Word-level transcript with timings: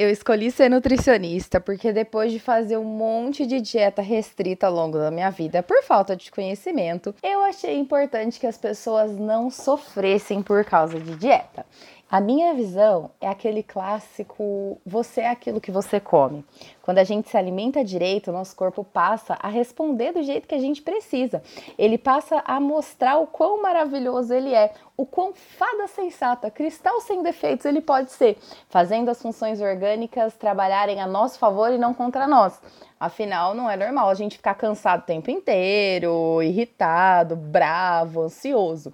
eu 0.00 0.08
escolhi 0.08 0.50
ser 0.50 0.70
nutricionista 0.70 1.60
porque 1.60 1.92
depois 1.92 2.32
de 2.32 2.40
fazer 2.40 2.78
um 2.78 2.84
monte 2.84 3.44
de 3.44 3.60
dieta 3.60 4.00
restrita 4.00 4.66
ao 4.66 4.72
longo 4.72 4.96
da 4.96 5.10
minha 5.10 5.28
vida 5.28 5.62
por 5.62 5.82
falta 5.82 6.16
de 6.16 6.30
conhecimento, 6.30 7.14
eu 7.22 7.42
achei 7.42 7.76
importante 7.76 8.40
que 8.40 8.46
as 8.46 8.56
pessoas 8.56 9.12
não 9.12 9.50
sofressem 9.50 10.42
por 10.42 10.64
causa 10.64 10.98
de 10.98 11.14
dieta. 11.16 11.66
A 12.10 12.20
minha 12.20 12.52
visão 12.54 13.12
é 13.20 13.28
aquele 13.28 13.62
clássico: 13.62 14.80
você 14.84 15.20
é 15.20 15.28
aquilo 15.28 15.60
que 15.60 15.70
você 15.70 16.00
come. 16.00 16.44
Quando 16.82 16.98
a 16.98 17.04
gente 17.04 17.28
se 17.28 17.36
alimenta 17.36 17.84
direito, 17.84 18.32
nosso 18.32 18.56
corpo 18.56 18.82
passa 18.82 19.38
a 19.40 19.46
responder 19.46 20.10
do 20.10 20.20
jeito 20.20 20.48
que 20.48 20.54
a 20.56 20.58
gente 20.58 20.82
precisa. 20.82 21.40
Ele 21.78 21.96
passa 21.96 22.42
a 22.44 22.58
mostrar 22.58 23.18
o 23.18 23.28
quão 23.28 23.62
maravilhoso 23.62 24.34
ele 24.34 24.52
é, 24.52 24.72
o 24.96 25.06
quão 25.06 25.32
fada 25.32 25.86
sensata, 25.86 26.50
cristal 26.50 27.00
sem 27.00 27.22
defeitos 27.22 27.64
ele 27.64 27.80
pode 27.80 28.10
ser, 28.10 28.36
fazendo 28.68 29.08
as 29.08 29.22
funções 29.22 29.60
orgânicas 29.60 30.34
trabalharem 30.34 31.00
a 31.00 31.06
nosso 31.06 31.38
favor 31.38 31.72
e 31.72 31.78
não 31.78 31.94
contra 31.94 32.26
nós. 32.26 32.60
Afinal, 32.98 33.54
não 33.54 33.70
é 33.70 33.76
normal 33.76 34.10
a 34.10 34.14
gente 34.14 34.36
ficar 34.36 34.54
cansado 34.56 35.02
o 35.02 35.06
tempo 35.06 35.30
inteiro, 35.30 36.42
irritado, 36.42 37.36
bravo, 37.36 38.22
ansioso. 38.22 38.92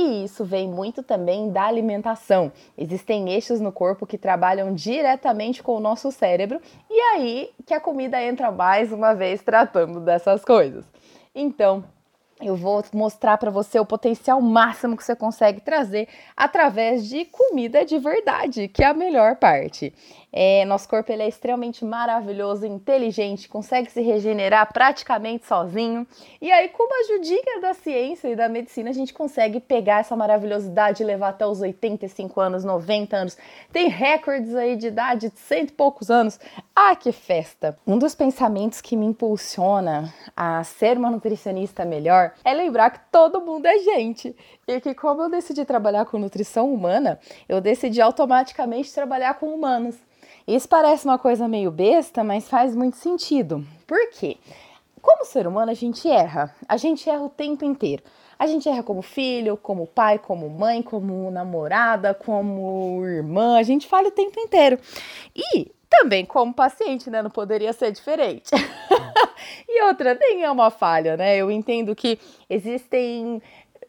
E 0.00 0.22
isso 0.22 0.44
vem 0.44 0.68
muito 0.68 1.02
também 1.02 1.50
da 1.50 1.64
alimentação. 1.64 2.52
Existem 2.76 3.30
eixos 3.32 3.60
no 3.60 3.72
corpo 3.72 4.06
que 4.06 4.16
trabalham 4.16 4.72
diretamente 4.72 5.60
com 5.60 5.74
o 5.74 5.80
nosso 5.80 6.12
cérebro, 6.12 6.60
e 6.88 7.00
aí 7.00 7.50
que 7.66 7.74
a 7.74 7.80
comida 7.80 8.22
entra 8.22 8.52
mais 8.52 8.92
uma 8.92 9.12
vez 9.12 9.42
tratando 9.42 9.98
dessas 9.98 10.44
coisas. 10.44 10.84
Então, 11.34 11.82
eu 12.40 12.54
vou 12.54 12.84
mostrar 12.94 13.36
para 13.38 13.50
você 13.50 13.80
o 13.80 13.84
potencial 13.84 14.40
máximo 14.40 14.96
que 14.96 15.02
você 15.02 15.16
consegue 15.16 15.60
trazer 15.60 16.06
através 16.36 17.08
de 17.08 17.24
comida 17.24 17.84
de 17.84 17.98
verdade, 17.98 18.68
que 18.68 18.84
é 18.84 18.86
a 18.86 18.94
melhor 18.94 19.34
parte. 19.34 19.92
É, 20.32 20.64
nosso 20.66 20.88
corpo 20.88 21.10
ele 21.10 21.22
é 21.22 21.28
extremamente 21.28 21.84
maravilhoso, 21.84 22.66
inteligente, 22.66 23.48
consegue 23.48 23.90
se 23.90 24.02
regenerar 24.02 24.70
praticamente 24.72 25.46
sozinho. 25.46 26.06
E 26.40 26.50
aí, 26.52 26.68
com 26.68 26.82
a 26.82 27.00
ajudinha 27.00 27.60
da 27.60 27.72
ciência 27.74 28.28
e 28.28 28.36
da 28.36 28.48
medicina, 28.48 28.90
a 28.90 28.92
gente 28.92 29.14
consegue 29.14 29.58
pegar 29.58 30.00
essa 30.00 30.14
maravilhosidade 30.14 31.02
e 31.02 31.06
levar 31.06 31.30
até 31.30 31.46
os 31.46 31.60
85 31.60 32.40
anos, 32.40 32.64
90 32.64 33.16
anos. 33.16 33.38
Tem 33.72 33.88
recordes 33.88 34.54
aí 34.54 34.76
de 34.76 34.88
idade 34.88 35.30
de 35.30 35.38
cento 35.38 35.70
e 35.70 35.72
poucos 35.72 36.10
anos. 36.10 36.38
Ah, 36.76 36.94
que 36.94 37.10
festa! 37.10 37.78
Um 37.86 37.98
dos 37.98 38.14
pensamentos 38.14 38.80
que 38.80 38.96
me 38.96 39.06
impulsiona 39.06 40.12
a 40.36 40.62
ser 40.62 40.98
uma 40.98 41.10
nutricionista 41.10 41.84
melhor 41.84 42.32
é 42.44 42.52
lembrar 42.52 42.90
que 42.90 43.00
todo 43.10 43.40
mundo 43.40 43.66
é 43.66 43.78
gente. 43.78 44.36
E 44.68 44.82
que, 44.82 44.94
como 44.94 45.22
eu 45.22 45.30
decidi 45.30 45.64
trabalhar 45.64 46.04
com 46.04 46.18
nutrição 46.18 46.70
humana, 46.70 47.18
eu 47.48 47.58
decidi 47.58 48.02
automaticamente 48.02 48.92
trabalhar 48.92 49.32
com 49.38 49.54
humanos. 49.54 49.96
Isso 50.46 50.68
parece 50.68 51.06
uma 51.06 51.18
coisa 51.18 51.48
meio 51.48 51.70
besta, 51.70 52.22
mas 52.22 52.50
faz 52.50 52.76
muito 52.76 52.98
sentido. 52.98 53.64
Por 53.86 54.10
quê? 54.10 54.36
Como 55.00 55.24
ser 55.24 55.46
humano, 55.46 55.70
a 55.70 55.74
gente 55.74 56.06
erra. 56.06 56.54
A 56.68 56.76
gente 56.76 57.08
erra 57.08 57.22
o 57.22 57.30
tempo 57.30 57.64
inteiro. 57.64 58.02
A 58.38 58.46
gente 58.46 58.68
erra 58.68 58.82
como 58.82 59.00
filho, 59.00 59.56
como 59.56 59.86
pai, 59.86 60.18
como 60.18 60.50
mãe, 60.50 60.82
como 60.82 61.30
namorada, 61.30 62.12
como 62.12 63.02
irmã. 63.06 63.58
A 63.58 63.62
gente 63.62 63.86
falha 63.86 64.08
o 64.08 64.12
tempo 64.12 64.38
inteiro. 64.38 64.78
E 65.34 65.72
também 65.88 66.26
como 66.26 66.52
paciente, 66.52 67.08
né? 67.08 67.22
Não 67.22 67.30
poderia 67.30 67.72
ser 67.72 67.90
diferente. 67.90 68.50
e 69.66 69.82
outra, 69.84 70.14
nem 70.14 70.44
é 70.44 70.50
uma 70.50 70.70
falha, 70.70 71.16
né? 71.16 71.36
Eu 71.38 71.50
entendo 71.50 71.96
que 71.96 72.18
existem 72.50 73.40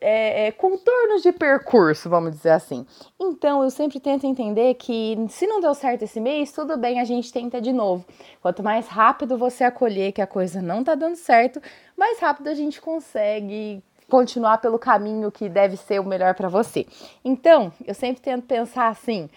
é, 0.01 0.47
é, 0.47 0.51
contornos 0.51 1.21
de 1.21 1.31
percurso, 1.31 2.09
vamos 2.09 2.31
dizer 2.31 2.51
assim. 2.51 2.85
Então, 3.19 3.63
eu 3.63 3.69
sempre 3.69 3.99
tento 3.99 4.25
entender 4.25 4.75
que 4.75 5.17
se 5.29 5.45
não 5.45 5.59
deu 5.59 5.73
certo 5.73 6.03
esse 6.03 6.19
mês, 6.19 6.51
tudo 6.51 6.77
bem, 6.77 6.99
a 6.99 7.03
gente 7.03 7.31
tenta 7.31 7.59
de 7.59 7.73
novo. 7.73 8.05
Quanto 8.41 8.63
mais 8.63 8.87
rápido 8.87 9.37
você 9.37 9.63
acolher 9.63 10.11
que 10.11 10.21
a 10.21 10.27
coisa 10.27 10.61
não 10.61 10.83
tá 10.83 10.95
dando 10.95 11.15
certo, 11.15 11.61
mais 11.97 12.19
rápido 12.19 12.47
a 12.47 12.53
gente 12.53 12.79
consegue 12.79 13.83
continuar 14.09 14.57
pelo 14.57 14.79
caminho 14.79 15.31
que 15.31 15.47
deve 15.47 15.77
ser 15.77 15.99
o 15.99 16.05
melhor 16.05 16.33
para 16.33 16.49
você. 16.49 16.85
Então, 17.23 17.71
eu 17.85 17.93
sempre 17.93 18.21
tento 18.21 18.45
pensar 18.45 18.87
assim: 18.87 19.29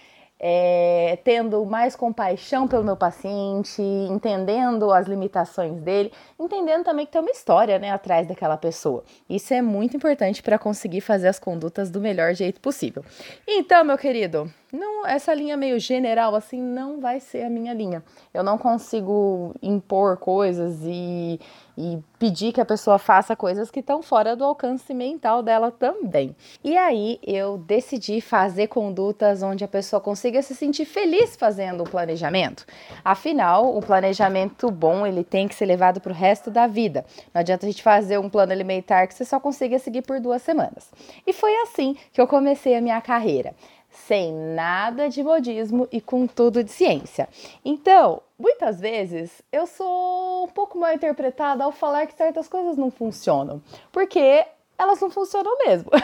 é, 0.44 1.16
tendo 1.22 1.64
mais 1.64 1.94
compaixão 1.94 2.66
pelo 2.66 2.82
meu 2.82 2.96
paciente, 2.96 3.80
entendendo 3.80 4.92
as 4.92 5.06
limitações 5.06 5.80
dele, 5.80 6.12
entendendo 6.38 6.82
também 6.82 7.06
que 7.06 7.12
tem 7.12 7.20
uma 7.20 7.30
história 7.30 7.78
né, 7.78 7.92
atrás 7.92 8.26
daquela 8.26 8.56
pessoa. 8.56 9.04
Isso 9.30 9.54
é 9.54 9.62
muito 9.62 9.96
importante 9.96 10.42
para 10.42 10.58
conseguir 10.58 11.00
fazer 11.00 11.28
as 11.28 11.38
condutas 11.38 11.90
do 11.90 12.00
melhor 12.00 12.34
jeito 12.34 12.60
possível. 12.60 13.04
Então, 13.46 13.84
meu 13.84 13.96
querido, 13.96 14.52
não, 14.72 15.06
essa 15.06 15.34
linha 15.34 15.54
meio 15.54 15.78
general 15.78 16.34
assim 16.34 16.58
não 16.58 16.98
vai 16.98 17.20
ser 17.20 17.44
a 17.44 17.50
minha 17.50 17.74
linha. 17.74 18.02
Eu 18.32 18.42
não 18.42 18.56
consigo 18.56 19.54
impor 19.60 20.16
coisas 20.16 20.78
e, 20.82 21.38
e 21.76 21.98
pedir 22.18 22.52
que 22.52 22.60
a 22.60 22.64
pessoa 22.64 22.98
faça 22.98 23.36
coisas 23.36 23.70
que 23.70 23.80
estão 23.80 24.02
fora 24.02 24.34
do 24.34 24.42
alcance 24.42 24.94
mental 24.94 25.42
dela 25.42 25.70
também. 25.70 26.34
E 26.64 26.74
aí 26.74 27.20
eu 27.22 27.58
decidi 27.58 28.22
fazer 28.22 28.68
condutas 28.68 29.42
onde 29.42 29.62
a 29.62 29.68
pessoa 29.68 30.00
consiga 30.00 30.40
se 30.40 30.54
sentir 30.54 30.86
feliz 30.86 31.36
fazendo 31.36 31.82
o 31.82 31.90
planejamento. 31.90 32.64
Afinal, 33.04 33.76
o 33.76 33.82
planejamento 33.82 34.70
bom 34.70 35.06
ele 35.06 35.22
tem 35.22 35.46
que 35.48 35.54
ser 35.54 35.66
levado 35.66 36.00
para 36.00 36.12
o 36.12 36.14
resto 36.14 36.50
da 36.50 36.66
vida. 36.66 37.04
Não 37.34 37.40
adianta 37.40 37.66
a 37.66 37.68
gente 37.68 37.82
fazer 37.82 38.18
um 38.18 38.30
plano 38.30 38.52
alimentar 38.52 39.06
que 39.06 39.12
você 39.12 39.26
só 39.26 39.38
consiga 39.38 39.78
seguir 39.78 40.00
por 40.00 40.18
duas 40.18 40.40
semanas. 40.40 40.90
E 41.26 41.32
foi 41.34 41.54
assim 41.56 41.94
que 42.10 42.22
eu 42.22 42.26
comecei 42.26 42.74
a 42.74 42.80
minha 42.80 43.02
carreira 43.02 43.54
sem 43.92 44.32
nada 44.32 45.08
de 45.08 45.22
modismo 45.22 45.86
e 45.92 46.00
com 46.00 46.26
tudo 46.26 46.64
de 46.64 46.70
ciência. 46.70 47.28
Então, 47.64 48.22
muitas 48.38 48.80
vezes 48.80 49.42
eu 49.52 49.66
sou 49.66 50.44
um 50.44 50.48
pouco 50.48 50.78
mal 50.78 50.92
interpretada 50.92 51.62
ao 51.62 51.70
falar 51.70 52.06
que 52.06 52.14
certas 52.14 52.48
coisas 52.48 52.76
não 52.76 52.90
funcionam, 52.90 53.62
porque 53.92 54.44
elas 54.78 55.00
não 55.00 55.10
funcionam 55.10 55.56
mesmo. 55.58 55.90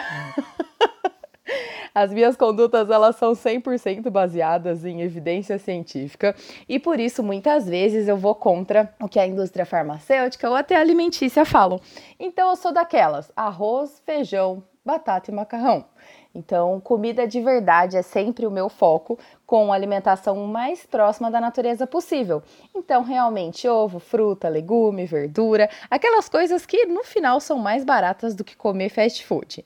As 1.94 2.12
minhas 2.12 2.37
condutas 2.37 2.91
elas 2.91 3.16
são 3.16 3.32
100% 3.32 4.10
baseadas 4.10 4.84
em 4.84 5.00
evidência 5.00 5.59
científica 5.59 6.37
e 6.69 6.78
por 6.78 7.00
isso 7.00 7.22
muitas 7.22 7.66
vezes 7.66 8.06
eu 8.06 8.16
vou 8.16 8.34
contra 8.34 8.94
o 9.00 9.09
que 9.09 9.19
a 9.19 9.26
indústria 9.26 9.65
farmacêutica 9.65 10.49
ou 10.49 10.55
até 10.55 10.76
alimentícia 10.76 11.44
falam. 11.44 11.81
Então 12.20 12.50
eu 12.50 12.56
sou 12.56 12.72
daquelas: 12.72 13.32
arroz, 13.34 14.00
feijão, 14.05 14.62
batata 14.84 15.31
e 15.31 15.34
macarrão. 15.34 15.84
Então, 16.38 16.81
comida 16.81 17.26
de 17.26 17.41
verdade 17.41 17.97
é 17.97 18.03
sempre 18.03 18.47
o 18.47 18.50
meu 18.50 18.69
foco, 18.69 19.19
com 19.44 19.72
alimentação 19.72 20.37
mais 20.47 20.87
próxima 20.87 21.31
da 21.31 21.41
natureza 21.41 21.87
possível. 21.87 22.43
Então, 22.76 23.03
realmente, 23.03 23.66
ovo, 23.66 23.99
fruta, 23.99 24.49
legume, 24.49 25.04
verdura, 25.04 25.69
aquelas 25.91 26.28
coisas 26.28 26.65
que 26.65 26.87
no 26.87 27.03
final 27.03 27.41
são 27.41 27.59
mais 27.59 27.82
baratas 27.82 28.37
do 28.37 28.44
que 28.44 28.54
comer 28.54 28.88
fast 28.88 29.26
food. 29.26 29.65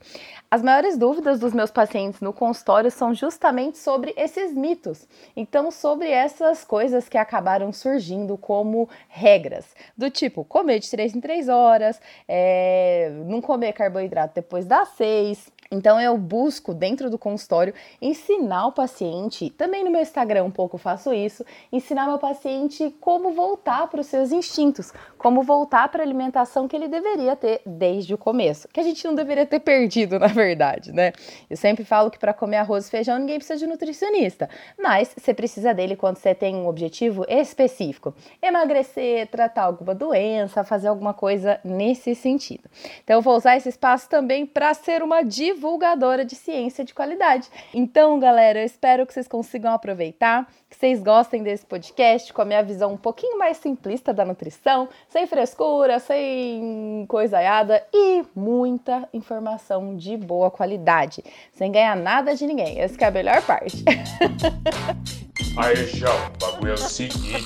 As 0.50 0.62
maiores 0.62 0.96
dúvidas 0.96 1.40
dos 1.40 1.52
meus 1.52 1.70
pacientes 1.70 2.20
no 2.20 2.32
consultório 2.32 2.90
são 2.90 3.12
justamente 3.12 3.76
sobre 3.76 4.14
esses 4.16 4.54
mitos. 4.54 5.06
Então, 5.36 5.70
sobre 5.70 6.08
essas 6.08 6.64
coisas 6.64 7.08
que 7.08 7.18
acabaram 7.18 7.72
surgindo 7.72 8.38
como 8.38 8.88
regras, 9.08 9.66
do 9.96 10.10
tipo 10.10 10.44
comer 10.44 10.78
de 10.78 10.88
3 10.88 11.16
em 11.16 11.20
3 11.20 11.48
horas, 11.48 12.00
é, 12.26 13.10
não 13.26 13.42
comer 13.42 13.72
carboidrato 13.72 14.36
depois 14.36 14.64
das 14.64 14.88
6, 14.90 15.51
então 15.72 15.98
eu 15.98 16.18
busco 16.18 16.74
dentro 16.74 17.08
do 17.08 17.16
consultório 17.16 17.72
ensinar 18.00 18.66
o 18.66 18.72
paciente, 18.72 19.48
também 19.48 19.82
no 19.82 19.90
meu 19.90 20.02
Instagram 20.02 20.44
um 20.44 20.50
pouco 20.50 20.76
faço 20.76 21.14
isso, 21.14 21.44
ensinar 21.72 22.06
meu 22.06 22.18
paciente 22.18 22.94
como 23.00 23.32
voltar 23.32 23.86
para 23.88 24.02
os 24.02 24.06
seus 24.06 24.32
instintos, 24.32 24.92
como 25.16 25.42
voltar 25.42 25.88
para 25.88 26.02
a 26.02 26.04
alimentação 26.06 26.68
que 26.68 26.76
ele 26.76 26.88
deveria 26.88 27.34
ter 27.34 27.62
desde 27.64 28.12
o 28.12 28.18
começo, 28.18 28.68
que 28.68 28.80
a 28.80 28.82
gente 28.82 29.02
não 29.06 29.14
deveria 29.14 29.46
ter 29.46 29.60
perdido, 29.60 30.18
na 30.20 30.26
verdade, 30.26 30.92
né? 30.92 31.12
Eu 31.48 31.56
sempre 31.56 31.84
falo 31.84 32.10
que 32.10 32.18
para 32.18 32.34
comer 32.34 32.58
arroz 32.58 32.86
e 32.86 32.90
feijão 32.90 33.18
ninguém 33.18 33.36
precisa 33.36 33.58
de 33.58 33.66
nutricionista, 33.66 34.50
mas 34.78 35.14
você 35.16 35.32
precisa 35.32 35.72
dele 35.72 35.96
quando 35.96 36.18
você 36.18 36.34
tem 36.34 36.54
um 36.54 36.68
objetivo 36.68 37.24
específico, 37.26 38.14
emagrecer, 38.42 39.26
tratar 39.28 39.62
alguma 39.62 39.94
doença, 39.94 40.64
fazer 40.64 40.88
alguma 40.88 41.14
coisa 41.14 41.58
nesse 41.64 42.14
sentido. 42.14 42.68
Então 43.02 43.16
eu 43.16 43.22
vou 43.22 43.34
usar 43.34 43.56
esse 43.56 43.70
espaço 43.70 44.06
também 44.10 44.44
para 44.44 44.74
ser 44.74 45.02
uma 45.02 45.22
diva 45.22 45.61
divulgadora 45.62 46.24
de 46.24 46.34
ciência 46.34 46.84
de 46.84 46.92
qualidade. 46.92 47.48
Então, 47.72 48.18
galera, 48.18 48.58
eu 48.58 48.66
espero 48.66 49.06
que 49.06 49.14
vocês 49.14 49.28
consigam 49.28 49.72
aproveitar, 49.72 50.52
que 50.72 50.78
vocês 50.78 51.02
gostem 51.02 51.42
desse 51.42 51.66
podcast 51.66 52.32
com 52.32 52.40
a 52.40 52.44
minha 52.46 52.62
visão 52.62 52.94
um 52.94 52.96
pouquinho 52.96 53.38
mais 53.38 53.58
simplista 53.58 54.12
da 54.12 54.24
nutrição, 54.24 54.88
sem 55.06 55.26
frescura, 55.26 55.98
sem 55.98 57.04
coisaiada 57.08 57.84
e 57.92 58.24
muita 58.34 59.06
informação 59.12 59.94
de 59.94 60.16
boa 60.16 60.50
qualidade, 60.50 61.22
sem 61.52 61.70
ganhar 61.70 61.94
nada 61.94 62.34
de 62.34 62.46
ninguém. 62.46 62.80
Essa 62.80 62.96
é 63.02 63.04
a 63.04 63.10
melhor 63.10 63.42
parte. 63.42 63.84
Aí, 65.58 65.86
João, 65.88 66.16
o 66.16 66.38
bagulho 66.38 66.70
é 66.70 66.74
o 66.74 66.78
seguinte: 66.78 67.44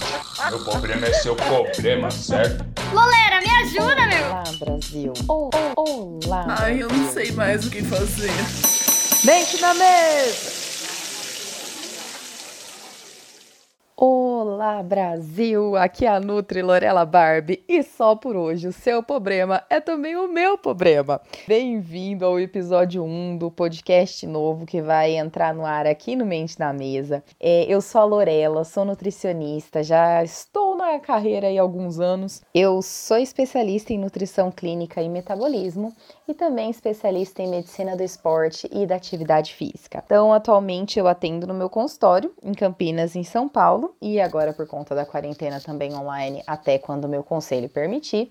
meu 0.48 0.64
problema 0.64 1.06
é 1.06 1.12
seu 1.14 1.34
problema, 1.34 2.10
certo? 2.12 2.64
Lolera, 2.92 3.40
me 3.40 3.50
ajuda, 3.62 4.06
meu! 4.06 4.26
Olá, 4.28 4.44
Brasil! 4.60 5.12
Oh, 5.28 5.50
oh, 5.76 6.20
olá! 6.24 6.44
Ai, 6.60 6.80
eu 6.80 6.88
não 6.88 7.08
sei 7.08 7.32
mais 7.32 7.66
o 7.66 7.70
que 7.70 7.82
fazer. 7.82 8.30
Mente 9.24 9.60
na 9.60 9.74
mesa! 9.74 10.55
Olá, 13.98 14.82
Brasil! 14.82 15.74
Aqui 15.74 16.04
é 16.04 16.08
a 16.08 16.20
Nutri 16.20 16.60
Lorela 16.60 17.06
Barbie 17.06 17.64
e 17.66 17.82
só 17.82 18.14
por 18.14 18.36
hoje 18.36 18.68
o 18.68 18.72
seu 18.72 19.02
problema 19.02 19.64
é 19.70 19.80
também 19.80 20.14
o 20.16 20.28
meu 20.28 20.58
problema. 20.58 21.18
Bem-vindo 21.48 22.26
ao 22.26 22.38
episódio 22.38 23.02
1 23.02 23.38
do 23.38 23.50
podcast 23.50 24.26
novo 24.26 24.66
que 24.66 24.82
vai 24.82 25.16
entrar 25.16 25.54
no 25.54 25.64
ar 25.64 25.86
aqui 25.86 26.14
no 26.14 26.26
Mente 26.26 26.60
na 26.60 26.74
Mesa. 26.74 27.24
É, 27.40 27.64
eu 27.72 27.80
sou 27.80 28.02
a 28.02 28.04
Lorela, 28.04 28.64
sou 28.64 28.84
nutricionista, 28.84 29.82
já 29.82 30.22
estou 30.22 30.76
na 30.76 31.00
carreira 31.00 31.48
há 31.48 31.62
alguns 31.62 31.98
anos. 31.98 32.42
Eu 32.54 32.82
sou 32.82 33.16
especialista 33.16 33.94
em 33.94 33.98
nutrição 33.98 34.50
clínica 34.50 35.00
e 35.00 35.08
metabolismo 35.08 35.90
e 36.28 36.34
também 36.34 36.70
especialista 36.70 37.42
em 37.42 37.48
medicina 37.48 37.96
do 37.96 38.02
esporte 38.02 38.68
e 38.72 38.86
da 38.86 38.96
atividade 38.96 39.54
física. 39.54 40.02
Então, 40.04 40.32
atualmente 40.32 40.98
eu 40.98 41.06
atendo 41.06 41.46
no 41.46 41.54
meu 41.54 41.70
consultório 41.70 42.32
em 42.42 42.52
Campinas, 42.52 43.14
em 43.14 43.24
São 43.24 43.48
Paulo, 43.48 43.94
e 44.00 44.20
agora 44.20 44.52
por 44.52 44.66
conta 44.66 44.94
da 44.94 45.06
quarentena 45.06 45.60
também 45.60 45.94
online, 45.94 46.42
até 46.46 46.78
quando 46.78 47.04
o 47.04 47.08
meu 47.08 47.22
conselho 47.22 47.68
permitir. 47.68 48.30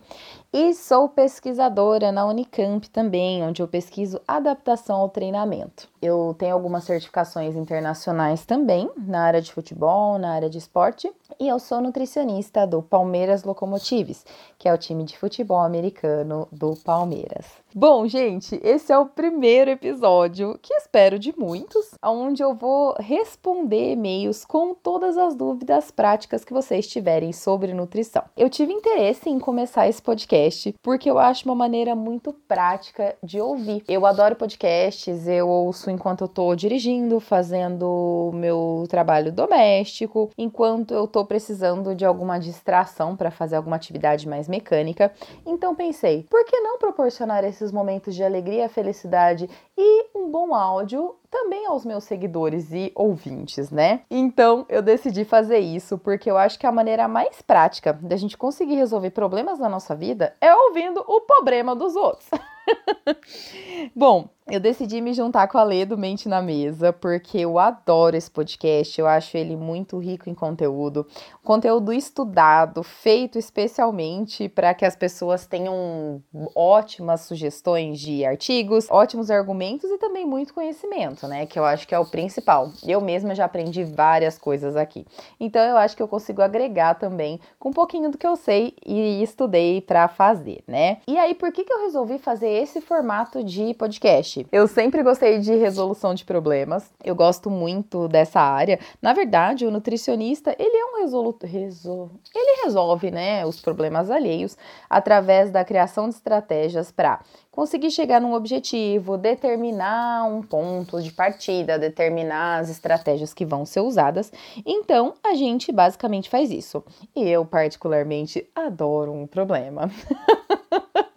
E 0.57 0.73
sou 0.73 1.09
pesquisadora 1.09 2.13
na 2.13 2.25
Unicamp 2.25 2.89
também, 2.89 3.43
onde 3.43 3.61
eu 3.61 3.67
pesquiso 3.67 4.21
adaptação 4.25 5.01
ao 5.01 5.09
treinamento. 5.09 5.89
Eu 6.01 6.33
tenho 6.37 6.53
algumas 6.53 6.85
certificações 6.85 7.57
internacionais 7.57 8.45
também 8.45 8.89
na 8.95 9.23
área 9.23 9.41
de 9.41 9.51
futebol, 9.51 10.17
na 10.17 10.31
área 10.31 10.49
de 10.49 10.57
esporte, 10.57 11.11
e 11.37 11.49
eu 11.49 11.59
sou 11.59 11.81
nutricionista 11.81 12.65
do 12.65 12.81
Palmeiras 12.81 13.43
Locomotives, 13.43 14.25
que 14.57 14.69
é 14.69 14.73
o 14.73 14.77
time 14.77 15.03
de 15.03 15.17
futebol 15.17 15.59
americano 15.59 16.47
do 16.53 16.73
Palmeiras. 16.85 17.45
Bom, 17.73 18.07
gente, 18.07 18.57
esse 18.63 18.93
é 18.93 18.97
o 18.97 19.07
primeiro 19.07 19.71
episódio, 19.71 20.57
que 20.61 20.73
espero 20.75 21.19
de 21.19 21.37
muitos, 21.37 21.95
onde 22.01 22.41
eu 22.41 22.53
vou 22.53 22.95
responder 22.97 23.91
e-mails 23.91 24.45
com 24.45 24.73
todas 24.73 25.17
as 25.17 25.35
dúvidas 25.35 25.91
práticas 25.91 26.45
que 26.45 26.53
vocês 26.53 26.87
tiverem 26.87 27.33
sobre 27.33 27.73
nutrição. 27.73 28.23
Eu 28.37 28.49
tive 28.49 28.71
interesse 28.71 29.29
em 29.29 29.39
começar 29.39 29.89
esse 29.89 30.01
podcast 30.01 30.44
porque 30.81 31.09
eu 31.09 31.17
acho 31.17 31.45
uma 31.45 31.55
maneira 31.55 31.95
muito 31.95 32.33
prática 32.33 33.15
de 33.23 33.39
ouvir. 33.39 33.83
Eu 33.87 34.05
adoro 34.05 34.35
podcasts, 34.35 35.27
eu 35.27 35.47
ouço 35.47 35.89
enquanto 35.89 36.21
eu 36.21 36.27
tô 36.27 36.55
dirigindo, 36.55 37.19
fazendo 37.19 38.31
meu 38.33 38.85
trabalho 38.89 39.31
doméstico, 39.31 40.29
enquanto 40.37 40.93
eu 40.93 41.07
tô 41.07 41.25
precisando 41.25 41.95
de 41.95 42.05
alguma 42.05 42.39
distração 42.39 43.15
para 43.15 43.31
fazer 43.31 43.55
alguma 43.55 43.75
atividade 43.75 44.27
mais 44.27 44.47
mecânica. 44.47 45.11
Então 45.45 45.75
pensei, 45.75 46.23
por 46.29 46.45
que 46.45 46.59
não 46.59 46.77
proporcionar 46.77 47.43
esses 47.43 47.71
momentos 47.71 48.15
de 48.15 48.23
alegria, 48.23 48.69
felicidade 48.69 49.49
e 49.77 50.05
um 50.15 50.29
bom 50.29 50.53
áudio 50.53 51.15
também 51.35 51.65
aos 51.65 51.83
meus 51.83 52.05
seguidores 52.05 52.71
e 52.71 52.93
ouvintes, 52.95 53.69
né? 53.69 54.03
Então 54.09 54.65
eu 54.69 54.81
decidi 54.81 55.25
fazer 55.25 55.59
isso 55.59 55.97
porque 55.97 56.31
eu 56.31 56.37
acho 56.37 56.57
que 56.57 56.65
a 56.65 56.71
maneira 56.71 57.09
mais 57.09 57.41
prática 57.41 57.91
da 57.91 58.15
gente 58.15 58.37
conseguir 58.37 58.75
resolver 58.75 59.09
problemas 59.09 59.59
na 59.59 59.67
nossa 59.67 59.93
vida 59.93 60.33
é 60.39 60.55
ouvindo 60.55 61.03
o 61.05 61.19
problema 61.19 61.75
dos 61.75 61.93
outros. 61.97 62.29
Bom, 63.93 64.29
eu 64.47 64.59
decidi 64.59 65.01
me 65.01 65.11
juntar 65.11 65.47
com 65.47 65.57
a 65.57 65.63
Lê 65.63 65.85
do 65.85 65.97
Mente 65.97 66.29
na 66.29 66.39
Mesa, 66.39 66.93
porque 66.93 67.39
eu 67.39 67.57
adoro 67.57 68.15
esse 68.15 68.29
podcast, 68.29 68.99
eu 69.01 69.07
acho 69.07 69.35
ele 69.35 69.55
muito 69.55 69.97
rico 69.97 70.29
em 70.29 70.35
conteúdo, 70.35 71.07
conteúdo 71.43 71.91
estudado, 71.91 72.83
feito 72.83 73.39
especialmente 73.39 74.47
para 74.47 74.75
que 74.75 74.85
as 74.85 74.95
pessoas 74.95 75.47
tenham 75.47 76.21
ótimas 76.55 77.21
sugestões 77.21 77.99
de 77.99 78.23
artigos, 78.23 78.87
ótimos 78.91 79.31
argumentos 79.31 79.89
e 79.89 79.97
também 79.97 80.27
muito 80.27 80.53
conhecimento, 80.53 81.27
né? 81.27 81.47
Que 81.47 81.57
eu 81.57 81.65
acho 81.65 81.87
que 81.87 81.95
é 81.95 81.99
o 81.99 82.05
principal. 82.05 82.71
Eu 82.85 83.01
mesma 83.01 83.33
já 83.33 83.45
aprendi 83.45 83.83
várias 83.83 84.37
coisas 84.37 84.75
aqui. 84.75 85.07
Então 85.39 85.61
eu 85.63 85.77
acho 85.77 85.97
que 85.97 86.03
eu 86.03 86.07
consigo 86.07 86.43
agregar 86.43 86.93
também 86.95 87.39
com 87.57 87.69
um 87.69 87.73
pouquinho 87.73 88.11
do 88.11 88.17
que 88.17 88.27
eu 88.27 88.35
sei 88.35 88.75
e 88.85 89.23
estudei 89.23 89.81
para 89.81 90.07
fazer, 90.07 90.63
né? 90.67 90.99
E 91.07 91.17
aí, 91.17 91.33
por 91.33 91.51
que, 91.51 91.63
que 91.63 91.73
eu 91.73 91.81
resolvi 91.81 92.19
fazer 92.19 92.49
esse 92.49 92.79
formato 92.79 93.43
de 93.43 93.73
podcast. 93.73 94.34
Eu 94.51 94.67
sempre 94.67 95.03
gostei 95.03 95.39
de 95.39 95.55
resolução 95.55 96.13
de 96.13 96.25
problemas, 96.25 96.91
eu 97.03 97.15
gosto 97.15 97.49
muito 97.49 98.07
dessa 98.07 98.39
área. 98.39 98.79
Na 99.01 99.13
verdade, 99.13 99.65
o 99.65 99.71
nutricionista, 99.71 100.55
ele 100.57 100.75
é 100.75 100.85
um 100.85 101.01
resoluto, 101.01 101.45
resol... 101.45 102.09
ele 102.33 102.63
resolve, 102.63 103.11
né, 103.11 103.45
os 103.45 103.61
problemas 103.61 104.09
alheios 104.09 104.57
através 104.89 105.51
da 105.51 105.63
criação 105.63 106.09
de 106.09 106.15
estratégias 106.15 106.91
para 106.91 107.21
conseguir 107.55 107.89
chegar 107.89 108.19
num 108.19 108.33
objetivo, 108.33 109.17
determinar 109.17 110.25
um 110.25 110.41
ponto 110.41 111.01
de 111.01 111.11
partida, 111.11 111.79
determinar 111.79 112.59
as 112.59 112.69
estratégias 112.69 113.33
que 113.33 113.45
vão 113.45 113.65
ser 113.65 113.79
usadas. 113.79 114.31
Então, 114.65 115.13
a 115.23 115.33
gente 115.35 115.71
basicamente 115.71 116.29
faz 116.29 116.51
isso. 116.51 116.83
E 117.15 117.27
eu, 117.27 117.45
particularmente, 117.45 118.45
adoro 118.53 119.13
um 119.13 119.25
problema. 119.25 119.89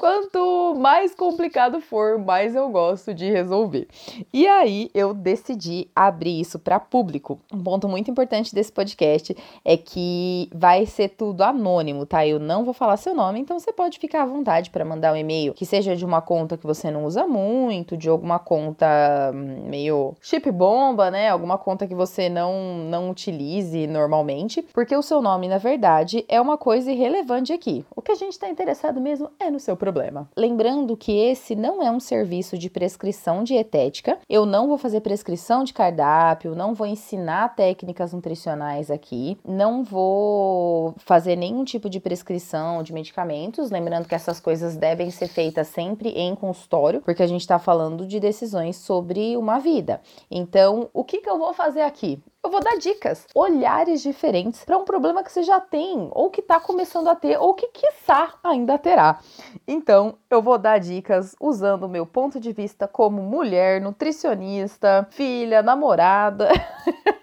Quanto 0.00 0.76
mais 0.78 1.14
complicado 1.14 1.78
for, 1.78 2.18
mais 2.18 2.54
eu 2.54 2.70
gosto 2.70 3.12
de 3.12 3.30
resolver. 3.30 3.86
E 4.32 4.46
aí 4.46 4.90
eu 4.94 5.12
decidi 5.12 5.90
abrir 5.94 6.40
isso 6.40 6.58
para 6.58 6.80
público. 6.80 7.38
Um 7.52 7.62
ponto 7.62 7.86
muito 7.86 8.10
importante 8.10 8.54
desse 8.54 8.72
podcast 8.72 9.36
é 9.62 9.76
que 9.76 10.48
vai 10.54 10.86
ser 10.86 11.10
tudo 11.10 11.42
anônimo, 11.42 12.06
tá? 12.06 12.26
Eu 12.26 12.40
não 12.40 12.64
vou 12.64 12.72
falar 12.72 12.96
seu 12.96 13.14
nome, 13.14 13.40
então 13.40 13.58
você 13.58 13.74
pode 13.74 13.98
ficar 13.98 14.22
à 14.22 14.24
vontade 14.24 14.70
para 14.70 14.86
mandar 14.86 15.12
um 15.12 15.16
e-mail 15.18 15.52
que 15.52 15.66
seja 15.66 15.94
de 15.94 16.02
uma 16.02 16.22
conta 16.22 16.56
que 16.56 16.66
você 16.66 16.90
não 16.90 17.04
usa 17.04 17.26
muito, 17.26 17.94
de 17.94 18.08
alguma 18.08 18.38
conta 18.38 18.86
hum, 19.34 19.68
meio 19.68 20.14
chip 20.22 20.50
bomba, 20.50 21.10
né? 21.10 21.28
Alguma 21.28 21.58
conta 21.58 21.86
que 21.86 21.94
você 21.94 22.30
não 22.30 22.78
não 22.88 23.10
utilize 23.10 23.86
normalmente, 23.86 24.62
porque 24.72 24.96
o 24.96 25.02
seu 25.02 25.20
nome, 25.20 25.46
na 25.46 25.58
verdade, 25.58 26.24
é 26.26 26.40
uma 26.40 26.56
coisa 26.56 26.90
irrelevante 26.90 27.52
aqui. 27.52 27.84
O 27.94 28.00
que 28.00 28.12
a 28.12 28.16
gente 28.16 28.32
está 28.32 28.48
interessado 28.48 28.98
mesmo 28.98 29.30
é 29.38 29.50
no 29.50 29.60
seu 29.60 29.76
problema 29.76 29.89
problema. 29.90 30.30
Lembrando 30.36 30.96
que 30.96 31.12
esse 31.12 31.56
não 31.56 31.82
é 31.82 31.90
um 31.90 31.98
serviço 31.98 32.56
de 32.56 32.70
prescrição 32.70 33.42
dietética, 33.42 34.18
eu 34.28 34.46
não 34.46 34.68
vou 34.68 34.78
fazer 34.78 35.00
prescrição 35.00 35.64
de 35.64 35.72
cardápio, 35.72 36.54
não 36.54 36.74
vou 36.74 36.86
ensinar 36.86 37.54
técnicas 37.56 38.12
nutricionais 38.12 38.90
aqui, 38.90 39.36
não 39.44 39.82
vou 39.82 40.94
fazer 40.98 41.34
nenhum 41.34 41.64
tipo 41.64 41.90
de 41.90 41.98
prescrição 41.98 42.82
de 42.82 42.92
medicamentos. 42.92 43.70
Lembrando 43.70 44.06
que 44.06 44.14
essas 44.14 44.38
coisas 44.38 44.76
devem 44.76 45.10
ser 45.10 45.28
feitas 45.28 45.66
sempre 45.68 46.10
em 46.10 46.34
consultório, 46.34 47.00
porque 47.00 47.22
a 47.22 47.26
gente 47.26 47.40
está 47.40 47.58
falando 47.58 48.06
de 48.06 48.20
decisões 48.20 48.76
sobre 48.76 49.36
uma 49.36 49.58
vida. 49.58 50.00
Então, 50.30 50.88
o 50.92 51.02
que, 51.02 51.18
que 51.18 51.28
eu 51.28 51.38
vou 51.38 51.52
fazer 51.52 51.82
aqui? 51.82 52.22
Eu 52.42 52.50
vou 52.50 52.60
dar 52.60 52.76
dicas, 52.78 53.26
olhares 53.34 54.00
diferentes 54.02 54.64
para 54.64 54.78
um 54.78 54.84
problema 54.84 55.22
que 55.22 55.30
você 55.30 55.42
já 55.42 55.60
tem, 55.60 56.08
ou 56.12 56.30
que 56.30 56.40
está 56.40 56.58
começando 56.58 57.08
a 57.08 57.14
ter, 57.14 57.38
ou 57.38 57.54
que 57.54 57.66
quiçá 57.68 58.34
ainda 58.42 58.78
terá. 58.78 59.20
Então, 59.68 60.16
eu 60.30 60.40
vou 60.40 60.56
dar 60.56 60.78
dicas 60.78 61.36
usando 61.40 61.84
o 61.84 61.88
meu 61.88 62.06
ponto 62.06 62.40
de 62.40 62.52
vista 62.52 62.88
como 62.88 63.22
mulher, 63.22 63.80
nutricionista, 63.80 65.06
filha, 65.10 65.62
namorada. 65.62 66.48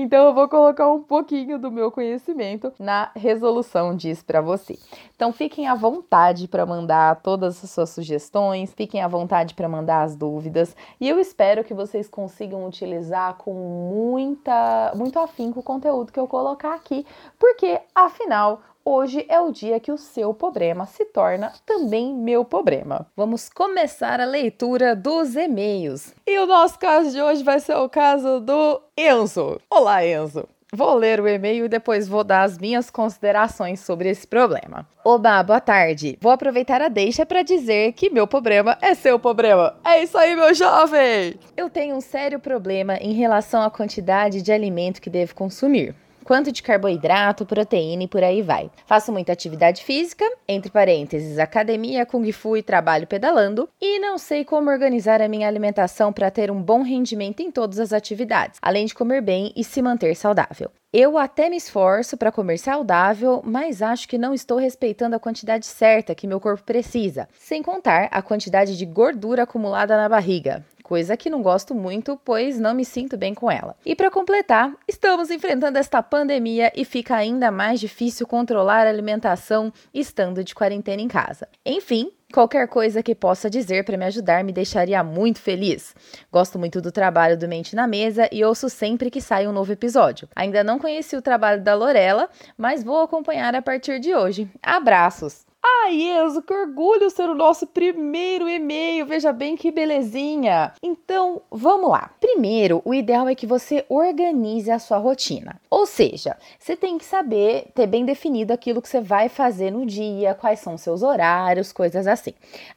Então 0.00 0.26
eu 0.26 0.32
vou 0.32 0.48
colocar 0.48 0.88
um 0.92 1.02
pouquinho 1.02 1.58
do 1.58 1.72
meu 1.72 1.90
conhecimento 1.90 2.72
na 2.78 3.10
resolução 3.16 3.96
disso 3.96 4.24
para 4.24 4.40
você. 4.40 4.78
Então 5.16 5.32
fiquem 5.32 5.66
à 5.66 5.74
vontade 5.74 6.46
para 6.46 6.64
mandar 6.64 7.16
todas 7.16 7.64
as 7.64 7.70
suas 7.70 7.90
sugestões, 7.90 8.72
fiquem 8.72 9.02
à 9.02 9.08
vontade 9.08 9.54
para 9.54 9.68
mandar 9.68 10.02
as 10.02 10.14
dúvidas 10.14 10.76
e 11.00 11.08
eu 11.08 11.18
espero 11.18 11.64
que 11.64 11.74
vocês 11.74 12.08
consigam 12.08 12.64
utilizar 12.64 13.34
com 13.38 13.52
muita 13.52 14.92
muito 14.94 15.18
afinco 15.18 15.58
o 15.58 15.64
conteúdo 15.64 16.12
que 16.12 16.20
eu 16.20 16.28
colocar 16.28 16.74
aqui, 16.74 17.04
porque 17.36 17.80
afinal 17.92 18.60
Hoje 18.90 19.26
é 19.28 19.38
o 19.38 19.52
dia 19.52 19.78
que 19.78 19.92
o 19.92 19.98
seu 19.98 20.32
problema 20.32 20.86
se 20.86 21.04
torna 21.04 21.52
também 21.66 22.14
meu 22.14 22.42
problema. 22.42 23.06
Vamos 23.14 23.50
começar 23.50 24.18
a 24.18 24.24
leitura 24.24 24.96
dos 24.96 25.36
e-mails. 25.36 26.14
E 26.26 26.38
o 26.38 26.46
nosso 26.46 26.78
caso 26.78 27.10
de 27.10 27.20
hoje 27.20 27.44
vai 27.44 27.60
ser 27.60 27.76
o 27.76 27.86
caso 27.86 28.40
do 28.40 28.80
Enzo. 28.96 29.60
Olá, 29.68 30.06
Enzo. 30.06 30.48
Vou 30.72 30.94
ler 30.94 31.20
o 31.20 31.28
e-mail 31.28 31.66
e 31.66 31.68
depois 31.68 32.08
vou 32.08 32.24
dar 32.24 32.44
as 32.44 32.56
minhas 32.56 32.88
considerações 32.88 33.80
sobre 33.80 34.08
esse 34.08 34.26
problema. 34.26 34.88
Oba, 35.04 35.42
boa 35.42 35.60
tarde. 35.60 36.16
Vou 36.18 36.32
aproveitar 36.32 36.80
a 36.80 36.88
deixa 36.88 37.26
para 37.26 37.42
dizer 37.42 37.92
que 37.92 38.08
meu 38.08 38.26
problema 38.26 38.78
é 38.80 38.94
seu 38.94 39.18
problema. 39.18 39.76
É 39.84 40.02
isso 40.02 40.16
aí, 40.16 40.34
meu 40.34 40.54
jovem! 40.54 41.38
Eu 41.54 41.68
tenho 41.68 41.94
um 41.94 42.00
sério 42.00 42.40
problema 42.40 42.96
em 42.96 43.12
relação 43.12 43.60
à 43.60 43.70
quantidade 43.70 44.40
de 44.40 44.50
alimento 44.50 45.02
que 45.02 45.10
devo 45.10 45.34
consumir 45.34 45.94
quanto 46.28 46.52
de 46.52 46.62
carboidrato, 46.62 47.46
proteína 47.46 48.02
e 48.02 48.06
por 48.06 48.22
aí 48.22 48.42
vai. 48.42 48.70
Faço 48.84 49.10
muita 49.10 49.32
atividade 49.32 49.82
física, 49.82 50.26
entre 50.46 50.70
parênteses, 50.70 51.38
academia, 51.38 52.04
kung 52.04 52.30
fu 52.32 52.54
e 52.54 52.62
trabalho 52.62 53.06
pedalando, 53.06 53.66
e 53.80 53.98
não 53.98 54.18
sei 54.18 54.44
como 54.44 54.68
organizar 54.68 55.22
a 55.22 55.28
minha 55.28 55.48
alimentação 55.48 56.12
para 56.12 56.30
ter 56.30 56.50
um 56.50 56.60
bom 56.60 56.82
rendimento 56.82 57.40
em 57.40 57.50
todas 57.50 57.80
as 57.80 57.94
atividades, 57.94 58.58
além 58.60 58.84
de 58.84 58.94
comer 58.94 59.22
bem 59.22 59.54
e 59.56 59.64
se 59.64 59.80
manter 59.80 60.14
saudável. 60.14 60.70
Eu 60.92 61.16
até 61.16 61.48
me 61.48 61.56
esforço 61.56 62.14
para 62.14 62.32
comer 62.32 62.58
saudável, 62.58 63.40
mas 63.42 63.80
acho 63.80 64.06
que 64.06 64.18
não 64.18 64.34
estou 64.34 64.58
respeitando 64.58 65.16
a 65.16 65.20
quantidade 65.20 65.64
certa 65.64 66.14
que 66.14 66.26
meu 66.26 66.40
corpo 66.40 66.62
precisa, 66.62 67.26
sem 67.38 67.62
contar 67.62 68.06
a 68.10 68.20
quantidade 68.20 68.76
de 68.76 68.84
gordura 68.84 69.44
acumulada 69.44 69.96
na 69.96 70.10
barriga 70.10 70.62
coisa 70.88 71.18
que 71.18 71.28
não 71.28 71.42
gosto 71.42 71.74
muito, 71.74 72.18
pois 72.24 72.58
não 72.58 72.74
me 72.74 72.84
sinto 72.84 73.18
bem 73.18 73.34
com 73.34 73.50
ela. 73.50 73.76
E 73.84 73.94
para 73.94 74.10
completar, 74.10 74.74
estamos 74.88 75.30
enfrentando 75.30 75.76
esta 75.76 76.02
pandemia 76.02 76.72
e 76.74 76.82
fica 76.82 77.14
ainda 77.14 77.50
mais 77.50 77.78
difícil 77.78 78.26
controlar 78.26 78.86
a 78.86 78.90
alimentação 78.90 79.70
estando 79.92 80.42
de 80.42 80.54
quarentena 80.54 81.02
em 81.02 81.08
casa. 81.08 81.46
Enfim, 81.64 82.10
Qualquer 82.30 82.68
coisa 82.68 83.02
que 83.02 83.14
possa 83.14 83.48
dizer 83.48 83.84
para 83.84 83.96
me 83.96 84.04
ajudar 84.04 84.44
me 84.44 84.52
deixaria 84.52 85.02
muito 85.02 85.40
feliz. 85.40 85.94
Gosto 86.30 86.58
muito 86.58 86.78
do 86.78 86.92
trabalho 86.92 87.38
do 87.38 87.48
Mente 87.48 87.74
na 87.74 87.86
Mesa 87.86 88.28
e 88.30 88.44
ouço 88.44 88.68
sempre 88.68 89.10
que 89.10 89.18
sai 89.18 89.48
um 89.48 89.52
novo 89.52 89.72
episódio. 89.72 90.28
Ainda 90.36 90.62
não 90.62 90.78
conheci 90.78 91.16
o 91.16 91.22
trabalho 91.22 91.62
da 91.62 91.74
Lorela, 91.74 92.28
mas 92.54 92.84
vou 92.84 93.00
acompanhar 93.00 93.54
a 93.54 93.62
partir 93.62 93.98
de 93.98 94.14
hoje. 94.14 94.46
Abraços! 94.62 95.46
Ai, 95.70 96.02
Enzo, 96.02 96.42
que 96.42 96.52
orgulho 96.52 97.10
ser 97.10 97.28
o 97.28 97.34
nosso 97.34 97.66
primeiro 97.66 98.48
e-mail. 98.48 99.04
Veja 99.04 99.32
bem 99.32 99.56
que 99.56 99.70
belezinha. 99.70 100.72
Então, 100.82 101.42
vamos 101.50 101.90
lá. 101.90 102.10
Primeiro, 102.20 102.80
o 102.84 102.94
ideal 102.94 103.28
é 103.28 103.34
que 103.34 103.46
você 103.46 103.84
organize 103.88 104.70
a 104.70 104.78
sua 104.78 104.98
rotina. 104.98 105.60
Ou 105.70 105.84
seja, 105.84 106.36
você 106.58 106.76
tem 106.76 106.96
que 106.96 107.04
saber, 107.04 107.68
ter 107.74 107.86
bem 107.86 108.04
definido 108.04 108.52
aquilo 108.52 108.80
que 108.80 108.88
você 108.88 109.00
vai 109.00 109.28
fazer 109.28 109.70
no 109.70 109.84
dia, 109.84 110.34
quais 110.34 110.60
são 110.60 110.78
seus 110.78 111.02
horários, 111.02 111.72
coisas 111.72 112.06
assim. 112.06 112.32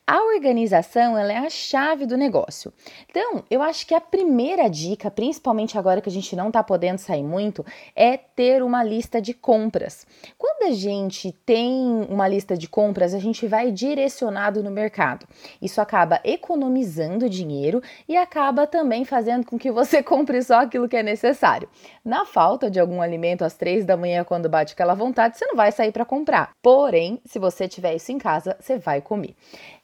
A 0.05 0.21
organização, 0.33 1.17
ela 1.17 1.31
é 1.31 1.37
a 1.37 1.49
chave 1.49 2.05
do 2.05 2.17
negócio. 2.17 2.73
Então, 3.09 3.43
eu 3.49 3.61
acho 3.61 3.87
que 3.87 3.93
a 3.93 4.01
primeira 4.01 4.69
dica, 4.69 5.09
principalmente 5.09 5.77
agora 5.77 6.01
que 6.01 6.09
a 6.09 6.11
gente 6.11 6.35
não 6.35 6.47
está 6.47 6.61
podendo 6.61 6.97
sair 6.97 7.23
muito, 7.23 7.65
é 7.95 8.17
ter 8.17 8.61
uma 8.61 8.83
lista 8.83 9.21
de 9.21 9.33
compras. 9.33 10.05
Quando 10.37 10.71
a 10.71 10.75
gente 10.75 11.31
tem 11.45 12.05
uma 12.09 12.27
lista 12.27 12.57
de 12.57 12.67
compras, 12.81 13.13
a 13.13 13.19
gente 13.19 13.45
vai 13.45 13.71
direcionado 13.71 14.63
no 14.63 14.71
mercado. 14.71 15.27
Isso 15.61 15.79
acaba 15.79 16.19
economizando 16.23 17.29
dinheiro 17.29 17.79
e 18.09 18.17
acaba 18.17 18.65
também 18.65 19.05
fazendo 19.05 19.45
com 19.45 19.55
que 19.59 19.71
você 19.71 20.01
compre 20.01 20.41
só 20.41 20.61
aquilo 20.61 20.89
que 20.89 20.97
é 20.97 21.03
necessário. 21.03 21.69
Na 22.03 22.25
falta 22.25 22.71
de 22.71 22.79
algum 22.79 22.99
alimento 22.99 23.45
às 23.45 23.53
três 23.53 23.85
da 23.85 23.95
manhã, 23.95 24.23
quando 24.23 24.49
bate 24.49 24.73
aquela 24.73 24.95
vontade, 24.95 25.37
você 25.37 25.45
não 25.45 25.55
vai 25.55 25.71
sair 25.71 25.91
para 25.91 26.03
comprar. 26.03 26.53
Porém, 26.59 27.21
se 27.23 27.37
você 27.37 27.67
tiver 27.67 27.93
isso 27.93 28.11
em 28.11 28.17
casa, 28.17 28.57
você 28.59 28.79
vai 28.79 28.99
comer. 28.99 29.35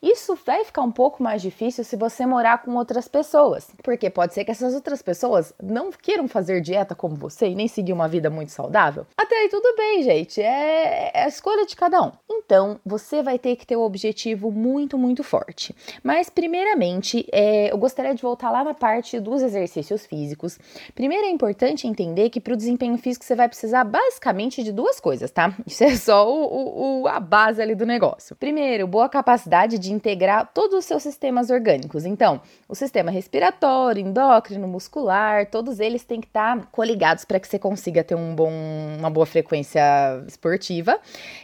Isso 0.01 0.35
vai 0.43 0.63
ficar 0.63 0.81
um 0.81 0.91
pouco 0.91 1.21
mais 1.21 1.41
difícil 1.41 1.83
se 1.83 1.95
você 1.95 2.25
morar 2.25 2.63
com 2.63 2.75
outras 2.75 3.07
pessoas, 3.07 3.69
porque 3.83 4.09
pode 4.09 4.33
ser 4.33 4.43
que 4.43 4.51
essas 4.51 4.73
outras 4.73 5.03
pessoas 5.03 5.53
não 5.61 5.91
queiram 5.91 6.27
fazer 6.27 6.61
dieta 6.61 6.95
como 6.95 7.15
você 7.15 7.47
e 7.47 7.55
nem 7.55 7.67
seguir 7.67 7.93
uma 7.93 8.07
vida 8.07 8.29
muito 8.29 8.51
saudável. 8.51 9.05
Até 9.15 9.35
aí 9.35 9.49
tudo 9.49 9.75
bem, 9.75 10.03
gente, 10.03 10.41
é, 10.41 11.11
é 11.13 11.23
a 11.23 11.27
escolha 11.27 11.65
de 11.65 11.75
cada 11.75 12.01
um. 12.01 12.11
Então, 12.29 12.76
você 12.85 13.21
vai 13.21 13.37
ter 13.37 13.55
que 13.55 13.65
ter 13.65 13.75
um 13.75 13.81
objetivo 13.81 14.51
muito, 14.51 14.97
muito 14.97 15.23
forte. 15.23 15.75
Mas, 16.03 16.29
primeiramente, 16.29 17.27
é, 17.31 17.71
eu 17.71 17.77
gostaria 17.77 18.13
de 18.13 18.21
voltar 18.21 18.51
lá 18.51 18.63
na 18.63 18.73
parte 18.73 19.19
dos 19.19 19.41
exercícios 19.41 20.05
físicos. 20.05 20.59
Primeiro 20.93 21.25
é 21.25 21.29
importante 21.29 21.87
entender 21.87 22.29
que 22.29 22.39
para 22.39 22.53
o 22.53 22.57
desempenho 22.57 22.97
físico 22.97 23.25
você 23.25 23.35
vai 23.35 23.47
precisar 23.47 23.83
basicamente 23.83 24.63
de 24.63 24.71
duas 24.71 24.99
coisas, 24.99 25.31
tá? 25.31 25.53
Isso 25.65 25.83
é 25.83 25.95
só 25.95 26.29
o, 26.29 27.01
o, 27.01 27.07
a 27.07 27.19
base 27.19 27.61
ali 27.61 27.75
do 27.75 27.85
negócio. 27.85 28.35
Primeiro, 28.35 28.87
boa 28.87 29.09
capacidade 29.09 29.77
de 29.77 29.91
integrar 29.91 30.51
todos 30.53 30.79
os 30.79 30.85
seus 30.85 31.03
sistemas 31.03 31.49
orgânicos. 31.49 32.05
Então, 32.05 32.41
o 32.67 32.75
sistema 32.75 33.11
respiratório, 33.11 34.01
endócrino, 34.01 34.67
muscular, 34.67 35.49
todos 35.49 35.79
eles 35.79 36.03
têm 36.03 36.21
que 36.21 36.27
estar 36.27 36.67
coligados 36.71 37.25
para 37.25 37.39
que 37.39 37.47
você 37.47 37.59
consiga 37.59 38.03
ter 38.03 38.15
um 38.15 38.35
bom, 38.35 38.51
uma 38.97 39.09
boa 39.09 39.25
frequência 39.25 39.81
esportiva. 40.27 40.99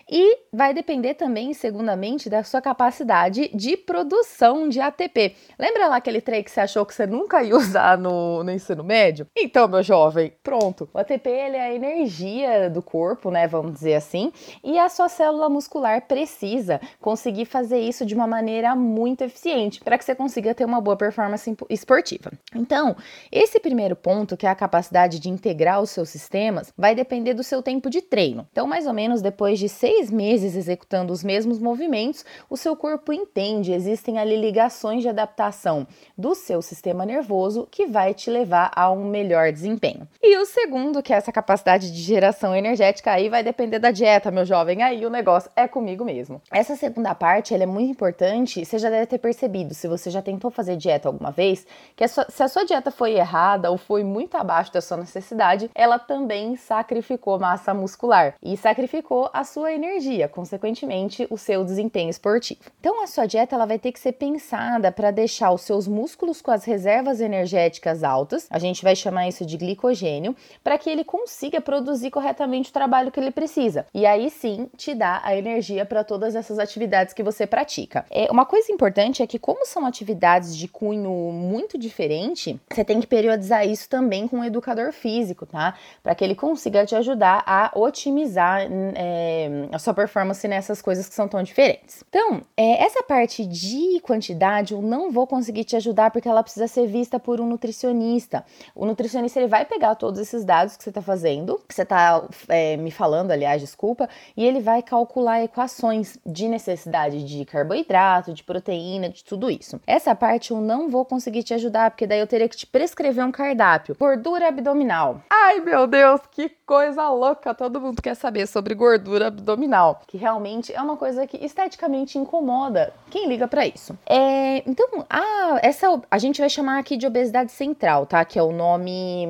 E 0.10 0.38
vai 0.52 0.74
depender 0.74 1.16
também, 1.24 1.54
segundamente, 1.54 2.30
da 2.30 2.44
sua 2.44 2.62
capacidade 2.62 3.50
de 3.54 3.78
produção 3.78 4.68
de 4.68 4.82
ATP. 4.82 5.34
Lembra 5.58 5.88
lá 5.88 5.96
aquele 5.96 6.20
trem 6.20 6.44
que 6.44 6.52
você 6.52 6.60
achou 6.60 6.86
que 6.86 6.94
você 6.94 7.08
nunca 7.08 7.42
ia 7.42 7.56
usar 7.56 7.98
no, 7.98 8.44
no 8.44 8.52
ensino 8.52 8.84
médio? 8.84 9.26
Então, 9.34 9.66
meu 9.70 9.82
jovem, 9.82 10.34
pronto. 10.44 10.90
O 10.94 11.00
ATP 11.00 11.30
ele 11.30 11.56
é 11.56 11.62
a 11.62 11.74
energia 11.74 12.70
do 12.70 12.82
corpo, 12.82 13.32
né? 13.32 13.48
Vamos 13.48 13.72
dizer 13.72 13.96
assim, 13.96 14.34
e 14.62 14.78
a 14.78 14.90
sua 14.90 15.08
célula 15.08 15.48
muscular 15.48 16.02
precisa 16.02 16.82
conseguir 17.00 17.46
fazer 17.46 17.80
isso 17.80 18.06
de 18.06 18.14
uma 18.14 18.28
maneira 18.28 18.76
muito 18.76 19.24
eficiente 19.24 19.80
para 19.82 19.98
que 19.98 20.04
você 20.04 20.14
consiga 20.14 20.54
ter 20.54 20.66
uma 20.66 20.82
boa 20.82 20.98
performance 20.98 21.56
esportiva. 21.70 22.34
Então, 22.54 22.98
esse 23.32 23.62
primeiro 23.62 23.96
ponto, 23.96 24.36
que 24.36 24.46
é 24.46 24.50
a 24.50 24.56
capacidade 24.56 25.20
de 25.20 25.30
integrar 25.30 25.82
os 25.82 25.90
seus 25.90 26.10
sistemas, 26.10 26.74
vai 26.78 26.94
depender 26.94 27.34
do 27.34 27.44
seu 27.44 27.64
tempo 27.64 27.90
de 27.90 28.02
treino. 28.02 28.46
Então, 28.52 28.68
mais 28.68 28.86
ou 28.86 28.94
menos 28.94 29.22
depois 29.22 29.58
de 29.58 29.70
seis 29.70 30.12
meses 30.12 30.58
executando 30.58 31.13
os 31.14 31.24
mesmos 31.24 31.60
movimentos, 31.60 32.26
o 32.50 32.58
seu 32.58 32.76
corpo 32.76 33.14
entende, 33.14 33.72
existem 33.72 34.20
ali 34.20 34.36
ligações 34.36 35.02
de 35.02 35.10
adaptação 35.10 35.88
do 36.18 36.36
seu 36.36 36.62
sistema 36.62 37.06
nervoso 37.06 37.68
que 37.72 37.86
vai 37.86 38.14
te 38.14 38.30
levar 38.30 38.72
a 38.76 38.92
um 38.92 39.06
melhor 39.06 39.52
desempenho. 39.52 40.08
E 40.22 40.38
o 40.38 40.46
segundo, 40.46 41.02
que 41.02 41.14
é 41.14 41.16
essa 41.16 41.32
capacidade 41.32 41.92
de 41.92 42.02
geração 42.02 42.56
energética, 42.56 43.12
aí 43.12 43.30
vai 43.30 43.44
depender 43.44 43.80
da 43.80 43.92
dieta, 43.92 44.32
meu 44.32 44.44
jovem, 44.44 44.84
aí 44.84 45.06
o 45.06 45.10
negócio 45.10 45.50
é 45.56 45.68
comigo 45.68 46.04
mesmo. 46.04 46.42
Essa 46.52 46.76
segunda 46.76 47.16
parte, 47.16 47.54
ela 47.54 47.64
é 47.64 47.68
muito 47.68 47.92
importante 47.92 48.66
você 48.66 48.80
já 48.80 48.90
deve 48.90 49.06
ter 49.06 49.20
percebido, 49.20 49.74
se 49.74 49.88
você 49.88 50.10
já 50.10 50.22
tentou 50.22 50.50
fazer 50.50 50.76
dieta 50.76 51.08
alguma 51.08 51.30
vez, 51.30 51.66
que 51.96 52.04
a 52.04 52.08
sua, 52.08 52.26
se 52.28 52.42
a 52.42 52.48
sua 52.48 52.66
dieta 52.66 52.90
foi 52.90 53.14
errada 53.14 53.70
ou 53.70 53.78
foi 53.78 54.04
muito 54.04 54.36
abaixo 54.36 54.74
da 54.74 54.82
sua 54.82 54.98
necessidade, 54.98 55.70
ela 55.76 56.00
também 56.00 56.56
sacrificou 56.56 57.38
massa 57.38 57.74
muscular 57.74 58.36
e 58.42 58.58
sacrificou 58.58 59.30
a 59.34 59.44
sua 59.44 59.72
energia, 59.72 60.28
consequentemente, 60.28 61.03
o 61.30 61.38
seu 61.38 61.64
desempenho 61.64 62.10
esportivo. 62.10 62.60
Então, 62.80 63.04
a 63.04 63.08
sua 63.08 63.26
dieta 63.26 63.56
ela 63.56 63.66
vai 63.66 63.80
ter 63.80 63.92
que 63.92 64.00
ser 64.00 64.14
pensada 64.14 64.92
para 64.92 65.12
deixar 65.12 65.52
os 65.52 65.62
seus 65.62 65.88
músculos 65.88 66.42
com 66.42 66.52
as 66.52 66.66
reservas 66.66 67.20
energéticas 67.22 68.04
altas, 68.04 68.48
a 68.50 68.60
gente 68.60 68.84
vai 68.84 68.96
chamar 68.96 69.28
isso 69.28 69.46
de 69.46 69.58
glicogênio, 69.58 70.36
para 70.64 70.78
que 70.78 70.90
ele 70.90 71.04
consiga 71.04 71.60
produzir 71.60 72.12
corretamente 72.12 72.70
o 72.70 72.74
trabalho 72.74 73.12
que 73.12 73.20
ele 73.20 73.32
precisa. 73.32 73.86
E 73.94 74.06
aí 74.06 74.30
sim 74.30 74.70
te 74.78 74.94
dá 74.94 75.22
a 75.24 75.36
energia 75.36 75.86
para 75.86 76.04
todas 76.04 76.36
essas 76.36 76.60
atividades 76.60 77.14
que 77.14 77.24
você 77.24 77.48
pratica. 77.48 78.06
É, 78.10 78.32
uma 78.32 78.46
coisa 78.46 78.72
importante 78.72 79.24
é 79.24 79.28
que, 79.28 79.40
como 79.40 79.66
são 79.66 79.86
atividades 79.86 80.56
de 80.56 80.68
cunho 80.68 81.32
muito 81.32 81.78
diferente, 81.78 82.60
você 82.70 82.84
tem 82.84 83.00
que 83.00 83.08
periodizar 83.08 83.68
isso 83.68 83.90
também 83.90 84.28
com 84.28 84.40
o 84.40 84.44
educador 84.44 84.92
físico, 84.92 85.46
tá? 85.46 85.76
Para 86.02 86.14
que 86.14 86.24
ele 86.24 86.36
consiga 86.36 86.86
te 86.86 86.96
ajudar 86.96 87.44
a 87.46 87.72
otimizar 87.76 88.68
é, 88.96 89.68
a 89.72 89.80
sua 89.80 89.94
performance 89.94 90.48
nessas 90.48 90.82
coisas 90.82 90.93
que 91.08 91.16
são 91.16 91.28
tão 91.28 91.44
diferentes. 91.44 92.04
Então, 92.08 92.42
é, 92.56 92.84
essa 92.84 93.04
parte 93.04 93.46
de 93.46 94.00
quantidade 94.02 94.74
eu 94.74 94.82
não 94.82 95.12
vou 95.12 95.28
conseguir 95.28 95.64
te 95.64 95.76
ajudar 95.76 96.12
porque 96.12 96.28
ela 96.28 96.44
precisa 96.44 96.68
ser 96.68 96.88
vista 96.88 97.20
por 97.20 97.42
um 97.42 97.48
nutricionista. 97.48 98.46
O 98.76 98.86
nutricionista 98.86 99.40
ele 99.40 99.48
vai 99.48 99.66
pegar 99.66 99.96
todos 99.96 100.20
esses 100.20 100.46
dados 100.46 100.78
que 100.78 100.84
você 100.84 100.90
está 100.90 101.02
fazendo, 101.02 101.60
que 101.68 101.74
você 101.74 101.84
está 101.84 102.24
é, 102.48 102.78
me 102.78 102.92
falando, 102.92 103.32
aliás, 103.32 103.62
desculpa, 103.62 104.08
e 104.38 104.46
ele 104.46 104.60
vai 104.60 104.82
calcular 104.82 105.44
equações 105.44 106.18
de 106.26 106.48
necessidade 106.48 107.24
de 107.24 107.46
carboidrato 107.46 107.74
carboidrato, 107.74 108.34
de 108.34 108.44
proteína, 108.44 109.10
de 109.10 109.24
tudo 109.24 109.50
isso. 109.50 109.80
Essa 109.88 110.16
parte 110.16 110.52
eu 110.52 110.62
não 110.62 110.90
vou 110.90 111.06
conseguir 111.06 111.44
te 111.44 111.54
ajudar, 111.54 111.92
porque 111.92 112.06
daí 112.06 112.20
eu 112.20 112.28
teria 112.28 112.48
que 112.48 112.56
te 112.56 112.68
prescrever 112.68 113.26
um 113.26 113.32
cardápio. 113.32 113.96
Gordura 114.00 114.50
abdominal. 114.50 115.22
Ai, 115.30 115.60
meu 115.60 115.88
Deus, 115.88 116.22
que 116.32 116.50
coisa 116.66 117.10
louca! 117.10 117.54
Todo 117.54 117.82
mundo 117.82 118.02
quer 118.02 118.16
saber 118.16 118.48
sobre 118.48 118.76
gordura 118.76 119.28
abdominal, 119.28 120.02
que 120.08 120.18
realmente 120.18 120.74
é 120.74 120.82
uma 120.84 120.98
coisa 120.98 121.26
que 121.26 121.38
esteticamente 121.44 122.18
incomoda 122.18 122.94
quem 123.10 123.28
liga 123.28 123.48
para 123.48 123.66
isso. 123.66 123.98
É, 124.06 124.58
então, 124.68 125.06
a, 125.10 125.60
essa 125.62 126.02
a 126.10 126.18
gente 126.18 126.40
vai 126.40 126.50
chamar 126.50 126.80
aqui 126.80 126.98
de 126.98 127.08
obesidade 127.08 127.52
central, 127.52 128.06
tá? 128.06 128.24
Que 128.26 128.38
é 128.38 128.44
o 128.44 128.52
nome, 128.52 129.28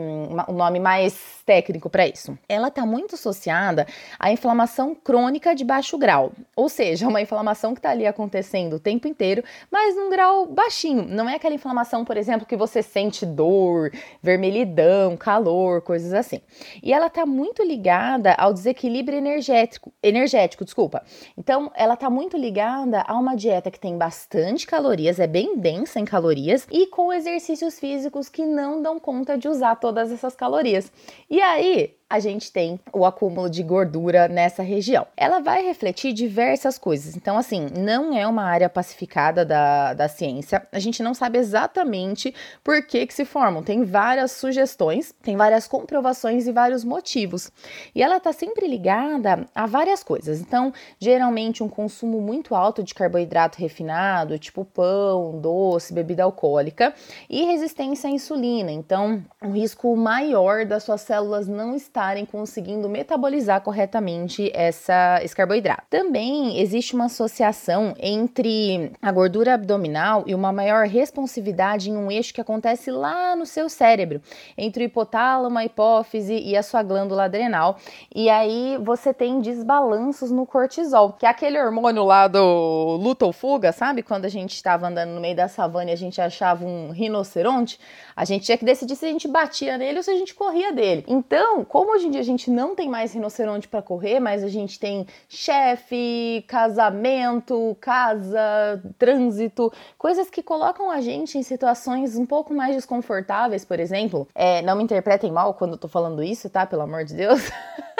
o 0.47 0.53
nome 0.53 0.79
mais 0.79 1.41
técnico 1.45 1.89
para 1.89 2.07
isso. 2.07 2.37
Ela 2.47 2.69
está 2.69 2.85
muito 2.85 3.15
associada 3.15 3.85
à 4.19 4.31
inflamação 4.31 4.95
crônica 4.95 5.53
de 5.53 5.63
baixo 5.63 5.97
grau, 5.97 6.31
ou 6.55 6.69
seja, 6.69 7.07
uma 7.09 7.21
inflamação 7.21 7.73
que 7.73 7.79
está 7.79 7.91
ali 7.91 8.07
acontecendo 8.07 8.77
o 8.77 8.79
tempo 8.79 9.07
inteiro, 9.07 9.43
mas 9.69 9.95
num 9.95 10.09
grau 10.09 10.45
baixinho. 10.45 11.05
Não 11.07 11.27
é 11.29 11.35
aquela 11.35 11.55
inflamação, 11.55 12.05
por 12.05 12.17
exemplo, 12.17 12.45
que 12.45 12.55
você 12.55 12.81
sente 12.81 13.25
dor, 13.25 13.91
vermelhidão, 14.21 15.17
calor, 15.17 15.81
coisas 15.81 16.13
assim. 16.13 16.41
E 16.81 16.93
ela 16.93 17.07
está 17.07 17.25
muito 17.25 17.63
ligada 17.63 18.33
ao 18.33 18.53
desequilíbrio 18.53 19.17
energético, 19.17 19.91
energético, 20.01 20.63
desculpa. 20.63 21.03
Então, 21.43 21.69
ela 21.75 21.95
está 21.95 22.09
muito 22.09 22.37
ligada 22.37 23.01
a 23.01 23.13
uma 23.15 23.35
dieta 23.35 23.69
que 23.69 23.77
tem 23.77 23.97
bastante 23.97 24.65
calorias, 24.65 25.19
é 25.19 25.27
bem 25.27 25.57
densa 25.57 25.99
em 25.99 26.05
calorias 26.05 26.65
e 26.71 26.87
com 26.87 27.11
exercícios 27.11 27.77
físicos 27.77 28.29
que 28.29 28.45
não 28.45 28.81
dão 28.81 28.97
conta 28.97 29.37
de 29.37 29.49
usar 29.49 29.75
todas 29.75 30.09
essas 30.09 30.37
calorias. 30.37 30.89
E 31.29 31.41
aí, 31.41 31.97
a 32.13 32.19
gente 32.19 32.51
tem 32.51 32.79
o 32.93 33.05
acúmulo 33.05 33.49
de 33.49 33.63
gordura 33.63 34.27
nessa 34.27 34.61
região. 34.61 35.07
Ela 35.17 35.39
vai 35.39 35.63
refletir 35.63 36.13
diversas 36.13 36.77
coisas. 36.77 37.15
Então, 37.15 37.37
assim, 37.37 37.67
não 37.75 38.15
é 38.15 38.27
uma 38.27 38.43
área 38.43 38.69
pacificada 38.69 39.43
da, 39.43 39.95
da 39.95 40.07
ciência. 40.07 40.67
A 40.71 40.77
gente 40.77 41.01
não 41.01 41.15
sabe 41.15 41.39
exatamente 41.39 42.33
por 42.63 42.85
que, 42.85 43.07
que 43.07 43.13
se 43.13 43.25
formam. 43.25 43.63
Tem 43.63 43.83
várias 43.83 44.31
sugestões, 44.33 45.11
tem 45.23 45.35
várias 45.35 45.67
comprovações 45.67 46.45
e 46.45 46.51
vários 46.51 46.83
motivos. 46.83 47.51
E 47.95 48.03
ela 48.03 48.17
está 48.17 48.31
sempre 48.31 48.67
ligada 48.67 49.47
a 49.55 49.65
várias 49.65 50.03
coisas. 50.03 50.39
Então, 50.39 50.71
geralmente, 50.99 51.63
um 51.63 51.69
consumo 51.69 52.21
muito 52.21 52.53
alto 52.53 52.83
de 52.83 52.93
carboidrato 52.93 53.57
refinado, 53.57 54.37
tipo 54.37 54.63
pão, 54.63 55.39
doce, 55.41 55.91
bebida 55.91 56.23
alcoólica, 56.23 56.93
e 57.27 57.43
resistência 57.45 58.07
à 58.07 58.13
insulina. 58.13 58.71
Então, 58.71 59.23
um 59.41 59.51
risco 59.51 59.95
maior 59.97 60.63
das 60.63 60.83
suas 60.83 61.01
células 61.01 61.47
não 61.47 61.75
estarem 61.75 61.92
conseguindo 62.29 62.89
metabolizar 62.89 63.61
corretamente 63.61 64.51
essa, 64.53 65.19
esse 65.23 65.35
carboidrato. 65.35 65.83
Também 65.89 66.59
existe 66.59 66.95
uma 66.95 67.05
associação 67.05 67.93
entre 67.99 68.91
a 69.01 69.11
gordura 69.11 69.53
abdominal 69.53 70.23
e 70.25 70.33
uma 70.33 70.51
maior 70.51 70.87
responsividade 70.87 71.89
em 71.89 71.95
um 71.95 72.11
eixo 72.11 72.33
que 72.33 72.41
acontece 72.41 72.89
lá 72.89 73.35
no 73.35 73.45
seu 73.45 73.69
cérebro, 73.69 74.21
entre 74.57 74.83
o 74.83 74.85
hipotálamo, 74.85 75.57
a 75.57 75.65
hipófise 75.65 76.33
e 76.33 76.57
a 76.57 76.63
sua 76.63 76.81
glândula 76.81 77.25
adrenal. 77.25 77.77
E 78.13 78.29
aí 78.29 78.77
você 78.81 79.13
tem 79.13 79.39
desbalanços 79.39 80.31
no 80.31 80.45
cortisol, 80.45 81.13
que 81.13 81.25
é 81.25 81.29
aquele 81.29 81.61
hormônio 81.61 82.03
lá 82.03 82.27
do 82.27 82.97
luta 82.99 83.25
ou 83.25 83.31
fuga, 83.31 83.71
sabe? 83.71 84.01
Quando 84.01 84.25
a 84.25 84.29
gente 84.29 84.53
estava 84.55 84.87
andando 84.87 85.11
no 85.11 85.21
meio 85.21 85.35
da 85.35 85.47
savana 85.47 85.91
e 85.91 85.93
a 85.93 85.97
gente 85.97 86.19
achava 86.19 86.65
um 86.65 86.91
rinoceronte, 86.91 87.79
a 88.15 88.25
gente 88.25 88.45
tinha 88.45 88.57
que 88.57 88.65
decidir 88.65 88.95
se 88.95 89.05
a 89.05 89.09
gente 89.09 89.27
batia 89.27 89.77
nele 89.77 89.97
ou 89.97 90.03
se 90.03 90.11
a 90.11 90.17
gente 90.17 90.33
corria 90.33 90.71
dele. 90.71 91.03
Então, 91.07 91.63
como 91.83 91.95
hoje 91.95 92.07
em 92.07 92.11
dia 92.11 92.21
a 92.21 92.23
gente 92.23 92.49
não 92.49 92.73
tem 92.73 92.87
mais 92.87 93.13
rinoceronte 93.13 93.67
para 93.67 93.81
correr, 93.81 94.17
mas 94.17 94.41
a 94.41 94.47
gente 94.47 94.79
tem 94.79 95.05
chefe, 95.27 96.45
casamento, 96.47 97.75
casa, 97.81 98.81
trânsito, 98.97 99.69
coisas 99.97 100.29
que 100.29 100.41
colocam 100.41 100.89
a 100.89 101.01
gente 101.01 101.37
em 101.37 101.43
situações 101.43 102.15
um 102.15 102.25
pouco 102.25 102.53
mais 102.53 102.73
desconfortáveis, 102.73 103.65
por 103.65 103.81
exemplo. 103.81 104.25
É, 104.33 104.61
não 104.61 104.77
me 104.77 104.83
interpretem 104.85 105.29
mal 105.29 105.55
quando 105.55 105.73
eu 105.73 105.77
tô 105.77 105.89
falando 105.89 106.23
isso, 106.23 106.49
tá? 106.49 106.65
Pelo 106.65 106.83
amor 106.83 107.03
de 107.03 107.15
Deus. 107.15 107.41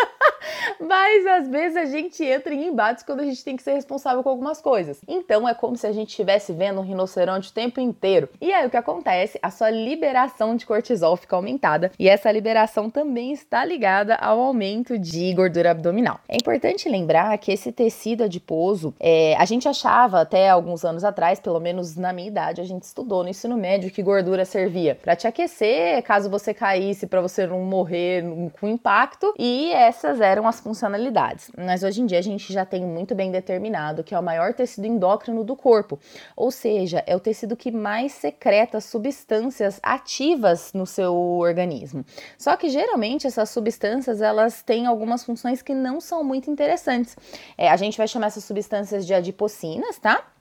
Mas 0.80 1.26
às 1.26 1.48
vezes 1.48 1.78
a 1.78 1.86
gente 1.86 2.24
entra 2.24 2.54
em 2.54 2.68
embates 2.68 3.04
quando 3.04 3.22
a 3.22 3.26
gente 3.26 3.44
tem 3.44 3.56
que 3.56 3.64
ser 3.64 3.74
responsável 3.74 4.24
com 4.24 4.30
algumas 4.30 4.62
coisas. 4.62 5.02
Então 5.08 5.48
é 5.48 5.54
como 5.54 5.76
se 5.78 5.88
a 5.88 5.92
gente 5.92 6.10
estivesse 6.10 6.54
vendo 6.54 6.80
um 6.80 6.84
rinoceronte 6.84 7.50
o 7.50 7.54
tempo 7.54 7.80
inteiro. 7.80 8.30
E 8.40 8.54
aí 8.54 8.66
o 8.66 8.70
que 8.70 8.78
acontece? 8.78 9.40
A 9.42 9.50
sua 9.50 9.70
liberação 9.70 10.56
de 10.56 10.66
cortisol 10.66 11.16
fica 11.16 11.36
aumentada 11.36 11.92
e 11.98 12.08
essa 12.08 12.32
liberação 12.32 12.90
também 12.90 13.32
está 13.32 13.64
ligada 13.66 14.16
ao 14.16 14.40
aumento 14.40 14.98
de 14.98 15.34
gordura 15.34 15.72
abdominal. 15.72 16.20
É 16.28 16.36
importante 16.36 16.88
lembrar 16.90 17.38
que 17.38 17.52
esse 17.52 17.72
tecido 17.72 18.24
adiposo, 18.24 18.94
é, 19.00 19.36
a 19.38 19.46
gente 19.46 19.68
achava 19.68 20.22
até 20.22 20.50
alguns 20.50 20.86
anos 20.86 21.04
atrás, 21.04 21.40
pelo 21.40 21.60
menos 21.60 21.96
na 21.96 22.14
minha 22.14 22.28
idade, 22.28 22.62
a 22.62 22.66
gente 22.66 22.84
estudou 22.84 23.24
no 23.24 23.30
ensino 23.30 23.58
médio 23.58 23.92
que 23.92 24.02
gordura 24.02 24.46
servia 24.46 24.96
para 24.96 25.16
te 25.16 25.28
aquecer, 25.28 26.02
caso 26.04 26.30
você 26.30 26.54
caísse, 26.54 27.08
para 27.08 27.22
você 27.22 27.46
não 27.46 27.62
morrer 27.62 28.24
com 28.60 28.68
impacto, 28.68 29.34
e 29.38 29.72
essas 29.72 30.22
eram 30.22 30.48
as 30.48 30.60
funcionalidades. 30.74 31.52
Mas 31.56 31.84
hoje 31.84 32.02
em 32.02 32.06
dia 32.06 32.18
a 32.18 32.24
gente 32.24 32.52
já 32.52 32.66
tem 32.66 32.84
muito 32.84 33.14
bem 33.14 33.32
determinado 33.32 34.04
que 34.04 34.16
é 34.16 34.20
o 34.20 34.24
maior 34.24 34.54
tecido 34.54 34.88
endócrino 34.88 35.44
do 35.44 35.56
corpo, 35.56 36.00
ou 36.36 36.50
seja, 36.50 37.04
é 37.06 37.16
o 37.16 37.20
tecido 37.20 37.56
que 37.56 37.72
mais 37.72 38.12
secreta 38.14 38.82
substâncias 38.82 39.80
ativas 39.84 40.74
no 40.74 40.86
seu 40.86 41.14
organismo. 41.14 42.04
Só 42.38 42.58
que 42.58 42.70
geralmente 42.70 43.28
essas 43.28 43.50
substâncias 43.52 44.22
elas 44.22 44.64
têm 44.64 44.88
algumas 44.88 45.24
funções 45.24 45.62
que 45.62 45.74
não 45.74 46.02
são 46.02 46.24
muito 46.24 46.50
interessantes. 46.50 47.16
É, 47.58 47.70
a 47.70 47.78
gente 47.78 47.98
vai 47.98 48.08
chamar 48.08 48.28
essas 48.28 48.44
substâncias 48.44 49.06
de 49.06 49.14
adipocinas, 49.14 50.00
tá? 50.00 50.33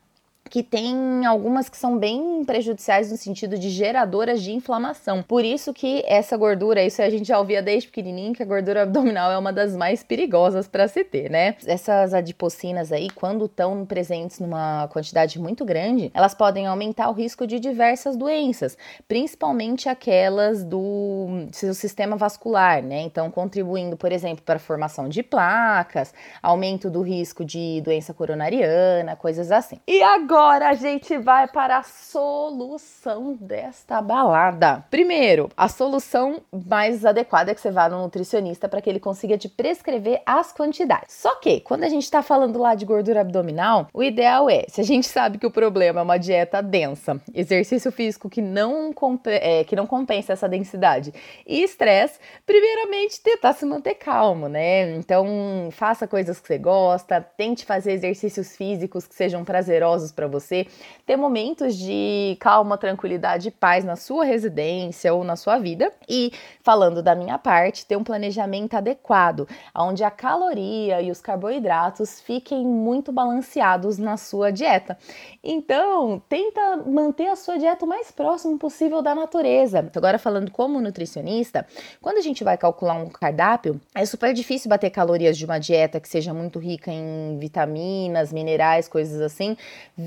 Que 0.52 0.62
tem 0.62 1.24
algumas 1.24 1.70
que 1.70 1.78
são 1.78 1.96
bem 1.96 2.44
prejudiciais 2.44 3.10
no 3.10 3.16
sentido 3.16 3.58
de 3.58 3.70
geradoras 3.70 4.42
de 4.42 4.52
inflamação. 4.52 5.22
Por 5.22 5.46
isso 5.46 5.72
que 5.72 6.04
essa 6.06 6.36
gordura, 6.36 6.84
isso 6.84 7.00
a 7.00 7.08
gente 7.08 7.26
já 7.26 7.38
ouvia 7.38 7.62
desde 7.62 7.88
pequenininho, 7.88 8.34
que 8.34 8.42
a 8.42 8.44
gordura 8.46 8.82
abdominal 8.82 9.32
é 9.32 9.38
uma 9.38 9.50
das 9.50 9.74
mais 9.74 10.02
perigosas 10.02 10.68
para 10.68 10.86
se 10.88 11.04
ter, 11.04 11.30
né? 11.30 11.56
Essas 11.64 12.12
adipocinas 12.12 12.92
aí, 12.92 13.08
quando 13.08 13.46
estão 13.46 13.86
presentes 13.86 14.40
numa 14.40 14.88
quantidade 14.88 15.40
muito 15.40 15.64
grande, 15.64 16.10
elas 16.12 16.34
podem 16.34 16.66
aumentar 16.66 17.08
o 17.08 17.14
risco 17.14 17.46
de 17.46 17.58
diversas 17.58 18.14
doenças, 18.14 18.76
principalmente 19.08 19.88
aquelas 19.88 20.62
do 20.62 21.46
seu 21.50 21.72
sistema 21.72 22.14
vascular, 22.14 22.82
né? 22.82 23.00
Então, 23.00 23.30
contribuindo, 23.30 23.96
por 23.96 24.12
exemplo, 24.12 24.44
para 24.44 24.56
a 24.56 24.58
formação 24.58 25.08
de 25.08 25.22
placas, 25.22 26.12
aumento 26.42 26.90
do 26.90 27.00
risco 27.00 27.42
de 27.42 27.80
doença 27.80 28.12
coronariana, 28.12 29.16
coisas 29.16 29.50
assim. 29.50 29.80
E 29.88 30.02
agora 30.02 30.41
agora 30.42 30.70
a 30.70 30.74
gente 30.74 31.16
vai 31.18 31.46
para 31.46 31.78
a 31.78 31.82
solução 31.84 33.38
desta 33.40 34.02
balada. 34.02 34.84
Primeiro, 34.90 35.48
a 35.56 35.68
solução 35.68 36.42
mais 36.66 37.06
adequada 37.06 37.52
é 37.52 37.54
que 37.54 37.60
você 37.60 37.70
vá 37.70 37.88
no 37.88 38.02
nutricionista 38.02 38.68
para 38.68 38.82
que 38.82 38.90
ele 38.90 38.98
consiga 38.98 39.38
te 39.38 39.48
prescrever 39.48 40.20
as 40.26 40.52
quantidades. 40.52 41.14
Só 41.14 41.36
que, 41.36 41.60
quando 41.60 41.84
a 41.84 41.88
gente 41.88 42.02
está 42.02 42.22
falando 42.22 42.58
lá 42.58 42.74
de 42.74 42.84
gordura 42.84 43.20
abdominal, 43.20 43.86
o 43.94 44.02
ideal 44.02 44.50
é, 44.50 44.64
se 44.66 44.80
a 44.80 44.84
gente 44.84 45.06
sabe 45.06 45.38
que 45.38 45.46
o 45.46 45.50
problema 45.50 46.00
é 46.00 46.02
uma 46.02 46.18
dieta 46.18 46.60
densa, 46.60 47.20
exercício 47.32 47.92
físico 47.92 48.28
que 48.28 48.42
não, 48.42 48.92
é, 49.26 49.62
que 49.62 49.76
não 49.76 49.86
compensa 49.86 50.32
essa 50.32 50.48
densidade 50.48 51.14
e 51.46 51.62
estresse, 51.62 52.18
primeiramente 52.44 53.22
tentar 53.22 53.52
se 53.52 53.64
manter 53.64 53.94
calmo, 53.94 54.48
né? 54.48 54.96
Então, 54.96 55.68
faça 55.70 56.08
coisas 56.08 56.40
que 56.40 56.48
você 56.48 56.58
gosta, 56.58 57.20
tente 57.20 57.64
fazer 57.64 57.92
exercícios 57.92 58.56
físicos 58.56 59.06
que 59.06 59.14
sejam 59.14 59.44
prazerosos 59.44 60.10
para 60.10 60.31
você, 60.32 60.66
ter 61.06 61.16
momentos 61.16 61.76
de 61.76 62.36
calma, 62.40 62.76
tranquilidade 62.76 63.48
e 63.48 63.50
paz 63.50 63.84
na 63.84 63.94
sua 63.94 64.24
residência 64.24 65.14
ou 65.14 65.22
na 65.22 65.36
sua 65.36 65.58
vida. 65.58 65.92
E, 66.08 66.32
falando 66.62 67.02
da 67.02 67.14
minha 67.14 67.38
parte, 67.38 67.86
ter 67.86 67.96
um 67.96 68.02
planejamento 68.02 68.74
adequado, 68.74 69.46
onde 69.76 70.02
a 70.02 70.10
caloria 70.10 71.00
e 71.00 71.10
os 71.10 71.20
carboidratos 71.20 72.20
fiquem 72.20 72.66
muito 72.66 73.12
balanceados 73.12 73.98
na 73.98 74.16
sua 74.16 74.50
dieta. 74.50 74.98
Então, 75.44 76.20
tenta 76.28 76.78
manter 76.78 77.28
a 77.28 77.36
sua 77.36 77.58
dieta 77.58 77.84
o 77.84 77.88
mais 77.88 78.10
próximo 78.10 78.58
possível 78.58 79.02
da 79.02 79.14
natureza. 79.14 79.90
Agora, 79.94 80.18
falando 80.18 80.50
como 80.50 80.80
nutricionista, 80.80 81.66
quando 82.00 82.18
a 82.18 82.22
gente 82.22 82.42
vai 82.42 82.56
calcular 82.56 82.94
um 82.94 83.08
cardápio, 83.08 83.80
é 83.94 84.04
super 84.06 84.32
difícil 84.32 84.68
bater 84.68 84.90
calorias 84.90 85.36
de 85.36 85.44
uma 85.44 85.58
dieta 85.58 86.00
que 86.00 86.08
seja 86.08 86.32
muito 86.32 86.58
rica 86.58 86.90
em 86.90 87.38
vitaminas, 87.38 88.32
minerais, 88.32 88.88
coisas 88.88 89.20
assim, 89.20 89.56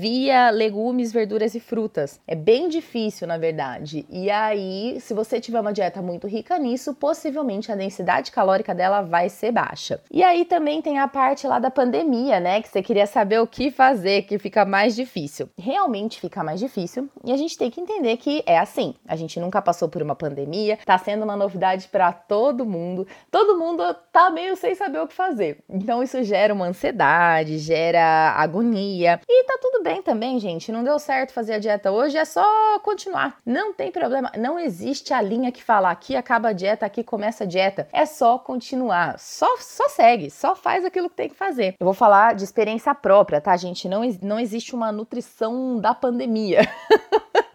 via 0.06 0.50
legumes, 0.50 1.12
verduras 1.12 1.56
e 1.56 1.58
frutas. 1.58 2.20
É 2.28 2.36
bem 2.36 2.68
difícil, 2.68 3.26
na 3.26 3.36
verdade. 3.36 4.06
E 4.08 4.30
aí, 4.30 5.00
se 5.00 5.12
você 5.12 5.40
tiver 5.40 5.58
uma 5.58 5.72
dieta 5.72 6.00
muito 6.00 6.28
rica 6.28 6.56
nisso, 6.60 6.94
possivelmente 6.94 7.72
a 7.72 7.74
densidade 7.74 8.30
calórica 8.30 8.72
dela 8.72 9.02
vai 9.02 9.28
ser 9.28 9.50
baixa. 9.50 10.00
E 10.08 10.22
aí 10.22 10.44
também 10.44 10.80
tem 10.80 11.00
a 11.00 11.08
parte 11.08 11.44
lá 11.44 11.58
da 11.58 11.72
pandemia, 11.72 12.38
né? 12.38 12.62
Que 12.62 12.68
você 12.68 12.84
queria 12.84 13.04
saber 13.04 13.40
o 13.40 13.48
que 13.48 13.68
fazer, 13.68 14.22
que 14.22 14.38
fica 14.38 14.64
mais 14.64 14.94
difícil. 14.94 15.48
Realmente 15.58 16.20
fica 16.20 16.44
mais 16.44 16.60
difícil 16.60 17.10
e 17.24 17.32
a 17.32 17.36
gente 17.36 17.58
tem 17.58 17.68
que 17.68 17.80
entender 17.80 18.16
que 18.16 18.44
é 18.46 18.58
assim. 18.58 18.94
A 19.08 19.16
gente 19.16 19.40
nunca 19.40 19.60
passou 19.60 19.88
por 19.88 20.02
uma 20.02 20.14
pandemia, 20.14 20.78
tá 20.86 20.96
sendo 20.98 21.24
uma 21.24 21.34
novidade 21.34 21.88
para 21.88 22.12
todo 22.12 22.64
mundo. 22.64 23.08
Todo 23.28 23.58
mundo 23.58 23.82
tá 24.12 24.30
meio 24.30 24.54
sem 24.54 24.72
saber 24.76 25.00
o 25.00 25.08
que 25.08 25.14
fazer. 25.14 25.64
Então 25.68 26.00
isso 26.00 26.22
gera 26.22 26.54
uma 26.54 26.66
ansiedade, 26.66 27.58
gera 27.58 28.34
agonia 28.36 29.20
e 29.28 29.44
tá 29.44 29.58
tudo 29.60 29.82
bem 29.82 29.95
também, 30.02 30.38
gente. 30.38 30.72
Não 30.72 30.84
deu 30.84 30.98
certo 30.98 31.32
fazer 31.32 31.54
a 31.54 31.58
dieta 31.58 31.90
hoje, 31.90 32.16
é 32.16 32.24
só 32.24 32.78
continuar. 32.80 33.38
Não 33.44 33.72
tem 33.72 33.90
problema. 33.90 34.30
Não 34.36 34.58
existe 34.58 35.12
a 35.12 35.20
linha 35.20 35.52
que 35.52 35.62
fala 35.62 35.90
aqui 35.90 36.16
acaba 36.16 36.48
a 36.48 36.52
dieta, 36.52 36.86
aqui 36.86 37.02
começa 37.02 37.44
a 37.44 37.46
dieta. 37.46 37.88
É 37.92 38.06
só 38.06 38.38
continuar. 38.38 39.18
Só, 39.18 39.48
só 39.58 39.88
segue, 39.88 40.30
só 40.30 40.54
faz 40.54 40.84
aquilo 40.84 41.10
que 41.10 41.16
tem 41.16 41.28
que 41.28 41.34
fazer. 41.34 41.74
Eu 41.78 41.84
vou 41.84 41.94
falar 41.94 42.34
de 42.34 42.44
experiência 42.44 42.94
própria, 42.94 43.40
tá, 43.40 43.56
gente? 43.56 43.88
Não, 43.88 44.02
não 44.22 44.38
existe 44.38 44.74
uma 44.74 44.90
nutrição 44.90 45.78
da 45.78 45.94
pandemia. 45.94 46.60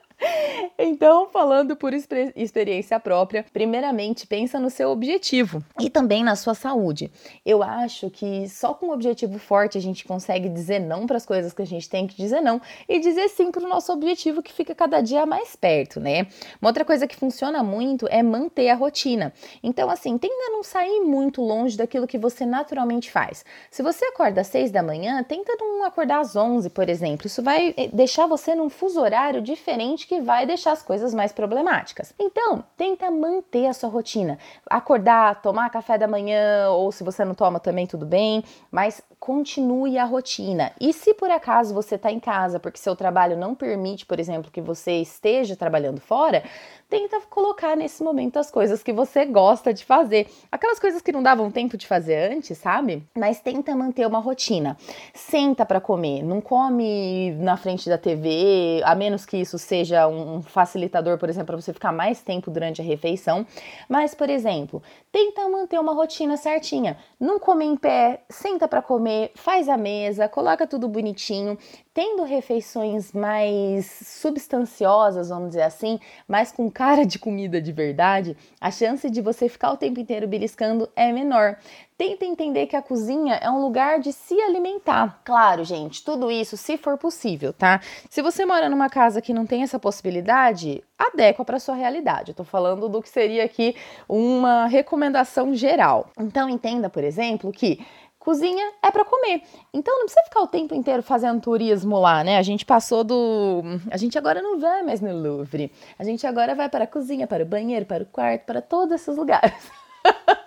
Então, 0.78 1.28
falando 1.32 1.76
por 1.76 1.94
experiência 1.94 3.00
própria, 3.00 3.46
primeiramente 3.54 4.26
pensa 4.26 4.60
no 4.60 4.70
seu 4.70 4.90
objetivo 4.90 5.64
e 5.80 5.90
também 5.90 6.24
na 6.24 6.36
sua 6.36 6.54
saúde. 6.54 7.12
Eu 7.46 7.62
acho 7.62 8.10
que 8.10 8.48
só 8.50 8.74
com 8.74 8.88
um 8.88 8.92
objetivo 8.92 9.38
forte 9.38 9.78
a 9.78 9.82
gente 9.82 10.06
consegue 10.06 10.50
dizer 10.50 10.80
não 10.80 11.06
para 11.06 11.18
as 11.18 11.26
coisas 11.26 11.54
que 11.54 11.62
a 11.62 11.68
gente 11.68 11.90
tem 11.90 12.08
que 12.08 12.16
dizer 12.16 12.42
não 12.42 12.62
e 12.90 13.00
dizer 13.00 13.30
sim 13.30 13.52
para 13.52 13.64
o 13.64 13.70
nosso 13.70 13.92
objetivo 13.92 14.42
que 14.42 14.52
fica 14.52 14.74
cada 14.74 15.02
dia 15.02 15.26
mais 15.26 15.56
perto, 15.56 16.00
né? 16.00 16.28
Uma 16.62 16.70
outra 16.70 16.86
coisa 16.86 17.08
que 17.08 17.16
funciona 17.16 17.64
muito 17.64 18.08
é 18.10 18.24
manter 18.24 18.70
a 18.70 18.76
rotina. 18.76 19.34
Então, 19.64 19.90
assim, 19.90 20.18
tenta 20.18 20.50
não 20.50 20.64
sair 20.64 21.02
muito 21.02 21.42
longe 21.42 21.78
daquilo 21.78 22.08
que 22.08 22.18
você 22.18 22.46
naturalmente 22.46 23.12
faz. 23.12 23.46
Se 23.70 23.84
você 23.84 24.06
acorda 24.06 24.42
às 24.42 24.48
6 24.48 24.72
da 24.72 24.84
manhã, 24.84 25.24
tenta 25.24 25.56
não 25.60 25.84
acordar 25.84 26.20
às 26.20 26.36
11, 26.36 26.70
por 26.70 26.90
exemplo. 26.90 27.28
Isso 27.28 27.42
vai 27.42 27.74
eh, 27.78 27.90
deixar 27.94 28.28
você 28.28 28.56
num 28.56 28.70
fuso 28.70 29.00
horário 29.00 29.42
diferente 29.42 30.08
que 30.12 30.20
vai 30.20 30.46
deixar 30.46 30.74
as 30.74 30.84
coisas 30.84 31.14
mais 31.14 31.32
problemáticas. 31.32 32.14
Então, 32.20 32.62
tenta 32.76 33.10
manter 33.10 33.68
a 33.68 33.72
sua 33.72 33.88
rotina. 33.88 34.38
Acordar, 34.70 35.42
tomar 35.42 35.70
café 35.70 35.98
da 35.98 36.06
manhã, 36.06 36.70
ou 36.70 36.92
se 36.92 37.02
você 37.02 37.24
não 37.24 37.34
toma 37.34 37.62
também, 37.62 37.88
tudo 37.88 38.06
bem, 38.06 38.44
mas 38.70 39.02
continue 39.18 39.98
a 39.98 40.04
rotina. 40.04 40.74
E 40.82 40.92
se 40.92 41.14
por 41.14 41.32
acaso 41.32 41.74
você 41.74 41.96
está 41.96 42.12
em 42.12 42.20
casa 42.20 42.60
porque 42.60 42.78
seu 42.78 42.94
trabalho 42.94 43.38
não 43.38 43.56
permite, 43.56 44.06
por 44.06 44.20
exemplo, 44.20 44.52
que 44.52 44.60
você 44.60 44.98
esteja 44.98 45.56
trabalhando 45.56 46.02
fora, 46.02 46.44
tenta 46.92 47.22
colocar 47.30 47.78
nesse 47.78 48.04
momento 48.04 48.38
as 48.38 48.52
coisas 48.52 48.84
que 48.84 48.92
você 48.92 49.24
gosta 49.24 49.74
de 49.74 49.86
fazer. 49.86 50.28
Aquelas 50.52 50.78
coisas 50.78 51.02
que 51.02 51.14
não 51.14 51.24
davam 51.24 51.50
tempo 51.50 51.78
de 51.78 51.88
fazer 51.88 52.34
antes, 52.34 52.58
sabe? 52.58 53.02
Mas 53.18 53.40
tenta 53.40 53.74
manter 53.74 54.06
uma 54.06 54.20
rotina. 54.20 54.78
Senta 55.14 55.66
para 55.66 55.80
comer, 55.80 56.22
não 56.22 56.42
come 56.42 57.32
na 57.40 57.56
frente 57.56 57.88
da 57.88 57.98
TV, 57.98 58.82
a 58.84 58.94
menos 58.94 59.26
que 59.26 59.38
isso 59.38 59.58
seja 59.58 60.06
um 60.06 60.42
facilitador, 60.42 61.18
por 61.18 61.30
exemplo, 61.30 61.48
para 61.48 61.62
você 61.62 61.72
ficar 61.72 61.94
mais 61.94 62.22
tempo 62.22 62.52
durante 62.52 62.82
a 62.82 62.84
refeição. 62.84 63.48
Mas, 63.88 64.14
por 64.14 64.30
exemplo, 64.30 64.84
tenta 65.14 65.48
manter 65.48 65.80
uma 65.80 65.94
rotina 65.94 66.36
certinha. 66.36 66.98
Não 67.18 67.40
come 67.40 67.64
em 67.64 67.78
pé, 67.78 68.24
senta 68.30 68.68
para 68.68 68.82
comer 68.82 69.32
faz 69.34 69.70
a 69.70 69.78
mesa, 69.78 70.28
coloca 70.28 70.68
tudo 70.68 70.90
bonitinho, 70.90 71.58
tendo 71.94 72.24
refeições 72.24 73.14
mais 73.14 73.86
substanciosas, 74.22 75.30
vamos 75.30 75.50
dizer 75.50 75.64
assim, 75.64 76.00
mais 76.28 76.52
com 76.52 76.70
cara 76.82 77.06
de 77.06 77.20
comida 77.20 77.62
de 77.62 77.72
verdade, 77.72 78.36
a 78.60 78.72
chance 78.72 79.08
de 79.08 79.22
você 79.22 79.48
ficar 79.48 79.72
o 79.72 79.78
tempo 79.78 80.00
inteiro 80.00 80.28
beliscando 80.28 80.90
é 80.96 81.12
menor. 81.12 81.58
Tenta 81.96 82.26
entender 82.26 82.66
que 82.66 82.76
a 82.76 82.82
cozinha 82.82 83.36
é 83.36 83.52
um 83.52 83.62
lugar 83.62 84.00
de 84.00 84.12
se 84.12 84.34
alimentar. 84.42 85.22
Claro, 85.24 85.64
gente, 85.64 86.04
tudo 86.04 86.32
isso 86.32 86.58
se 86.58 86.80
for 86.80 86.98
possível, 86.98 87.54
tá? 87.54 87.80
Se 88.10 88.24
você 88.24 88.48
mora 88.48 88.68
numa 88.68 88.90
casa 88.90 89.22
que 89.22 89.32
não 89.32 89.46
tem 89.46 89.62
essa 89.62 89.78
possibilidade, 89.78 90.84
adequa 90.98 91.46
para 91.46 91.60
sua 91.60 91.76
realidade. 91.76 92.32
Eu 92.32 92.36
tô 92.36 92.44
falando 92.44 92.90
do 92.90 93.00
que 93.00 93.10
seria 93.10 93.46
aqui 93.46 93.76
uma 94.10 94.66
recomendação 94.66 95.54
geral. 95.54 96.10
Então 96.20 96.50
entenda, 96.50 96.90
por 96.90 97.04
exemplo, 97.04 97.52
que 97.52 97.80
Cozinha 98.22 98.74
é 98.84 98.92
para 98.92 99.04
comer. 99.04 99.42
Então 99.74 99.98
não 99.98 100.06
precisa 100.06 100.24
ficar 100.26 100.42
o 100.42 100.48
tempo 100.48 100.76
inteiro 100.76 101.02
fazendo 101.02 101.42
turismo 101.42 102.00
lá, 102.00 102.24
né? 102.24 102.38
A 102.38 102.44
gente 102.44 102.64
passou 102.64 103.04
do. 103.04 103.64
A 103.90 103.98
gente 103.98 104.16
agora 104.16 104.44
não 104.44 104.60
vai 104.60 104.84
mais 104.84 105.02
no 105.02 105.12
Louvre. 105.12 105.72
A 105.98 106.04
gente 106.04 106.28
agora 106.28 106.54
vai 106.54 106.70
para 106.70 106.84
a 106.84 106.88
cozinha, 106.88 107.26
para 107.26 107.42
o 107.42 107.48
banheiro, 107.48 107.84
para 107.84 108.04
o 108.04 108.06
quarto, 108.06 108.46
para 108.46 108.62
todos 108.62 108.94
esses 108.94 109.18
lugares. 109.18 109.72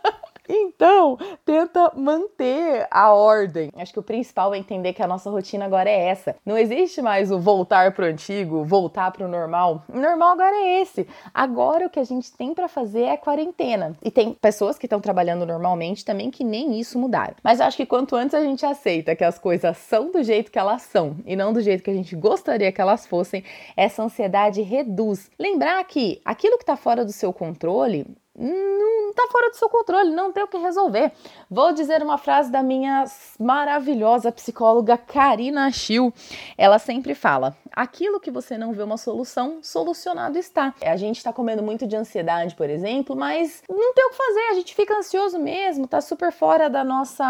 Então, 0.49 1.19
tenta 1.45 1.93
manter 1.97 2.87
a 2.91 3.13
ordem. 3.13 3.71
Acho 3.77 3.93
que 3.93 3.99
o 3.99 4.03
principal 4.03 4.55
é 4.55 4.59
entender 4.59 4.93
que 4.93 5.03
a 5.03 5.07
nossa 5.07 5.31
rotina 5.31 5.65
agora 5.65 5.89
é 5.89 6.07
essa. 6.09 6.37
Não 6.45 6.59
existe 6.59 7.01
mais 7.01 7.31
o 7.31 7.39
voltar 7.39 7.93
pro 7.93 8.05
antigo, 8.05 8.65
voltar 8.65 9.11
pro 9.11 9.29
normal. 9.29 9.83
O 9.89 9.99
normal 9.99 10.31
agora 10.31 10.57
é 10.57 10.83
esse. 10.83 11.07
Agora 11.33 11.87
o 11.87 11.91
que 11.91 12.01
a 12.01 12.05
gente 12.05 12.33
tem 12.33 12.55
para 12.55 12.69
fazer 12.69 13.03
é 13.03 13.17
quarentena. 13.17 13.97
E 14.03 14.11
tem 14.11 14.35
pessoas 14.35 14.79
que 14.79 14.87
estão 14.87 15.01
trabalhando 15.01 15.47
normalmente 15.47 16.05
também 16.05 16.31
que 16.31 16.45
nem 16.45 16.79
isso 16.79 16.99
mudaram. 16.99 17.35
Mas 17.43 17.61
acho 17.61 17.77
que 17.77 17.87
quanto 17.87 18.17
antes 18.17 18.35
a 18.35 18.43
gente 18.43 18.67
aceita 18.67 19.17
que 19.17 19.25
as 19.25 19.39
coisas 19.39 19.77
são 19.79 20.11
do 20.11 20.23
jeito 20.23 20.51
que 20.51 20.59
elas 20.59 20.83
são 20.83 21.17
e 21.25 21.35
não 21.35 21.53
do 21.53 21.61
jeito 21.61 21.83
que 21.83 21.91
a 21.91 21.95
gente 21.95 22.15
gostaria 22.15 22.73
que 22.73 22.81
elas 22.81 23.07
fossem, 23.07 23.43
essa 23.77 24.03
ansiedade 24.03 24.63
reduz. 24.63 25.31
Lembrar 25.39 25.83
que 25.85 26.21
aquilo 26.25 26.57
que 26.57 26.63
está 26.63 26.77
fora 26.77 27.05
do 27.05 27.13
seu 27.13 27.33
controle 27.33 28.07
não 28.37 29.11
está 29.11 29.29
fora 29.31 29.51
do 29.51 29.57
seu 29.57 29.69
controle, 29.69 30.11
não 30.11 30.33
tem 30.33 30.43
o 30.43 30.49
que 30.49 30.57
resolver. 30.59 31.13
Vou 31.49 31.73
dizer 31.73 32.03
uma 32.03 32.19
frase 32.19 32.51
da 32.51 32.63
minha 32.63 33.05
maravilhosa 33.39 34.33
psicóloga 34.33 34.99
Karina 34.99 35.71
Schill. 35.71 36.13
Ela 36.59 36.79
sempre 36.79 37.15
fala: 37.15 37.57
aquilo 37.75 38.21
que 38.21 38.31
você 38.31 38.57
não 38.57 38.73
vê 38.73 38.83
uma 38.83 38.97
solução, 38.97 39.59
solucionado 39.63 40.39
está. 40.39 40.75
A 40.83 40.97
gente 40.97 41.19
está 41.19 41.33
comendo 41.33 41.63
muito 41.63 41.87
de 41.87 41.97
ansiedade, 41.97 42.55
por 42.55 42.71
exemplo, 42.71 43.17
mas 43.17 43.63
não 43.69 43.93
tem 43.95 44.07
o 44.07 44.11
que 44.11 44.17
fazer, 44.17 44.51
a 44.51 44.55
gente 44.55 44.75
fica 44.75 44.97
ansioso 44.97 45.39
mesmo, 45.39 45.87
tá 45.87 46.01
super 46.01 46.33
fora 46.33 46.69
da 46.69 46.85
nossa 46.85 47.25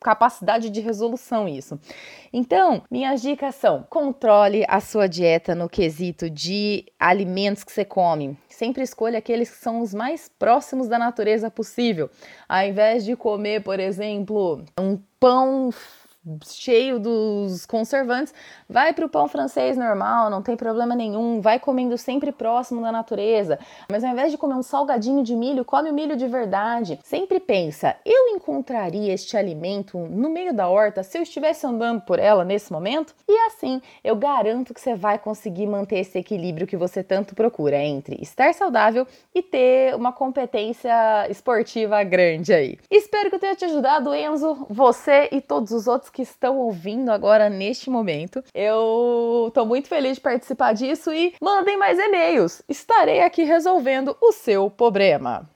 capacidade 0.00 0.70
de 0.70 0.80
resolução 0.80 1.48
isso. 1.48 1.78
Então, 2.32 2.82
minhas 2.90 3.20
dicas 3.20 3.54
são: 3.54 3.84
controle 3.88 4.64
a 4.68 4.80
sua 4.80 5.08
dieta 5.08 5.54
no 5.54 5.68
quesito 5.68 6.30
de 6.30 6.84
alimentos 6.98 7.64
que 7.64 7.72
você 7.72 7.84
come 7.84 8.38
sempre 8.60 8.82
escolha 8.82 9.18
aqueles 9.18 9.48
que 9.48 9.56
são 9.56 9.80
os 9.80 9.94
mais 9.94 10.30
próximos 10.38 10.86
da 10.86 10.98
natureza 10.98 11.50
possível. 11.50 12.10
Ao 12.46 12.62
invés 12.62 13.06
de 13.06 13.16
comer, 13.16 13.62
por 13.62 13.80
exemplo, 13.80 14.62
um 14.78 14.98
pão 15.18 15.70
cheio 16.46 16.98
dos 16.98 17.64
conservantes, 17.64 18.34
vai 18.68 18.92
para 18.92 19.06
o 19.06 19.08
pão 19.08 19.26
francês 19.26 19.76
normal, 19.76 20.28
não 20.28 20.42
tem 20.42 20.56
problema 20.56 20.94
nenhum, 20.94 21.40
vai 21.40 21.58
comendo 21.58 21.96
sempre 21.96 22.30
próximo 22.30 22.82
da 22.82 22.92
natureza. 22.92 23.58
Mas 23.90 24.04
ao 24.04 24.10
invés 24.10 24.30
de 24.30 24.36
comer 24.36 24.54
um 24.54 24.62
salgadinho 24.62 25.22
de 25.22 25.34
milho, 25.34 25.64
come 25.64 25.90
o 25.90 25.94
milho 25.94 26.16
de 26.16 26.26
verdade. 26.26 26.98
Sempre 27.02 27.40
pensa, 27.40 27.96
eu 28.04 28.28
encontraria 28.28 29.12
este 29.14 29.36
alimento 29.36 29.98
no 29.98 30.28
meio 30.28 30.52
da 30.52 30.68
horta 30.68 31.02
se 31.02 31.16
eu 31.16 31.22
estivesse 31.22 31.66
andando 31.66 32.02
por 32.02 32.18
ela 32.18 32.44
nesse 32.44 32.70
momento? 32.70 33.14
E 33.26 33.46
assim, 33.46 33.80
eu 34.04 34.14
garanto 34.14 34.74
que 34.74 34.80
você 34.80 34.94
vai 34.94 35.18
conseguir 35.18 35.66
manter 35.66 36.00
esse 36.00 36.18
equilíbrio 36.18 36.66
que 36.66 36.76
você 36.76 37.02
tanto 37.02 37.34
procura 37.34 37.78
entre 37.78 38.18
estar 38.20 38.52
saudável 38.52 39.06
e 39.34 39.42
ter 39.42 39.94
uma 39.94 40.12
competência 40.12 40.92
esportiva 41.30 42.02
grande 42.04 42.52
aí. 42.52 42.78
Espero 42.90 43.30
que 43.30 43.36
eu 43.36 43.40
tenha 43.40 43.54
te 43.54 43.64
ajudado, 43.64 44.14
Enzo, 44.14 44.66
você 44.68 45.28
e 45.32 45.40
todos 45.40 45.72
os 45.72 45.86
outros 45.86 46.09
que 46.10 46.22
estão 46.22 46.58
ouvindo 46.58 47.10
agora 47.10 47.50
neste 47.50 47.90
momento. 47.90 48.42
Eu 48.54 49.50
tô 49.52 49.66
muito 49.66 49.88
feliz 49.88 50.16
de 50.16 50.20
participar 50.22 50.72
disso 50.72 51.12
e 51.12 51.34
mandem 51.42 51.76
mais 51.76 51.98
e-mails. 51.98 52.62
Estarei 52.68 53.22
aqui 53.22 53.42
resolvendo 53.42 54.16
o 54.20 54.32
seu 54.32 54.70
problema. 54.70 55.50